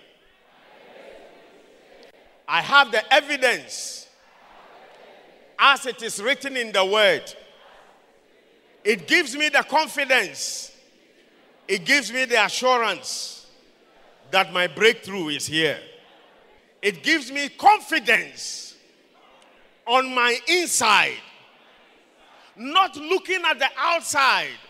I 2.47 2.63
have 2.63 2.93
the 2.93 3.03
evidence 3.13 4.07
as 5.59 5.87
it 5.87 6.01
is 6.05 6.23
written 6.23 6.57
in 6.57 6.71
the 6.71 6.85
word. 6.85 7.35
It 8.85 9.09
gives 9.09 9.35
me 9.35 9.49
the 9.49 9.65
confidence, 9.69 10.71
it 11.67 11.85
gives 11.85 12.13
me 12.13 12.27
the 12.27 12.45
assurance 12.45 13.49
that 14.31 14.53
my 14.53 14.69
breakthrough 14.69 15.31
is 15.31 15.49
here. 15.49 15.81
It 16.81 17.03
gives 17.03 17.33
me 17.33 17.49
confidence 17.49 18.77
on 19.85 20.15
my 20.15 20.39
inside, 20.47 21.19
not 22.57 22.97
looking 22.97 23.43
at 23.45 23.59
the 23.59 23.69
outside, 23.77 24.61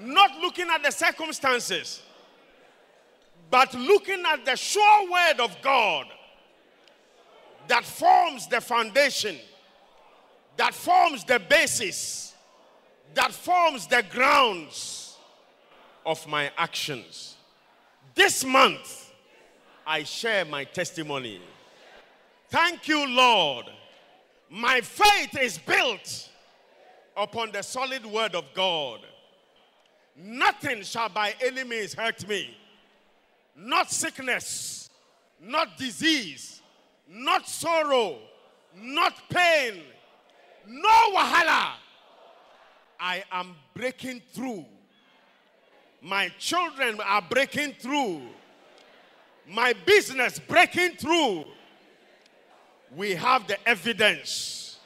not 0.00 0.38
looking 0.40 0.68
at 0.68 0.82
the 0.82 0.90
circumstances, 0.90 2.02
but 3.50 3.74
looking 3.74 4.24
at 4.26 4.44
the 4.44 4.56
sure 4.56 5.10
word 5.10 5.40
of 5.40 5.56
God 5.62 6.06
that 7.68 7.84
forms 7.84 8.46
the 8.48 8.60
foundation, 8.60 9.36
that 10.56 10.74
forms 10.74 11.24
the 11.24 11.38
basis, 11.38 12.34
that 13.14 13.32
forms 13.32 13.86
the 13.86 14.04
grounds 14.10 15.16
of 16.06 16.26
my 16.26 16.50
actions. 16.56 17.36
This 18.14 18.44
month, 18.44 19.12
I 19.86 20.02
share 20.04 20.44
my 20.44 20.64
testimony. 20.64 21.40
Thank 22.48 22.88
you, 22.88 23.08
Lord. 23.08 23.66
My 24.48 24.80
faith 24.80 25.38
is 25.40 25.58
built 25.58 26.28
upon 27.16 27.52
the 27.52 27.62
solid 27.62 28.04
word 28.04 28.34
of 28.34 28.44
God. 28.54 29.00
Nothing 30.16 30.82
shall 30.82 31.08
by 31.08 31.34
any 31.42 31.64
means 31.64 31.94
hurt 31.94 32.26
me. 32.28 32.56
Not 33.56 33.90
sickness, 33.90 34.90
not 35.40 35.76
disease, 35.76 36.60
not 37.08 37.48
sorrow, 37.48 38.18
not 38.76 39.14
pain, 39.28 39.82
no 40.66 41.14
wahala. 41.14 41.72
I 42.98 43.24
am 43.32 43.56
breaking 43.74 44.22
through. 44.32 44.64
My 46.02 46.28
children 46.38 47.00
are 47.04 47.22
breaking 47.22 47.74
through. 47.74 48.22
My 49.48 49.74
business 49.84 50.38
breaking 50.38 50.96
through. 50.96 51.44
We 52.94 53.14
have 53.14 53.46
the 53.46 53.56
evidence 53.68 54.78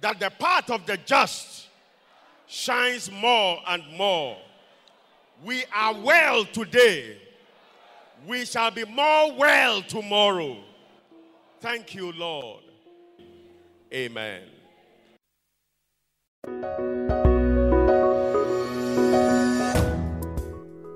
that 0.00 0.18
the 0.18 0.30
path 0.30 0.70
of 0.70 0.86
the 0.86 0.96
just 0.96 1.68
shines 2.46 3.10
more 3.10 3.58
and 3.66 3.82
more. 3.96 4.36
We 5.44 5.64
are 5.74 5.94
well 5.94 6.44
today. 6.44 7.16
We 8.28 8.44
shall 8.44 8.70
be 8.70 8.84
more 8.84 9.34
well 9.34 9.82
tomorrow. 9.82 10.58
Thank 11.60 11.96
you, 11.96 12.12
Lord. 12.12 12.62
Amen. 13.92 14.42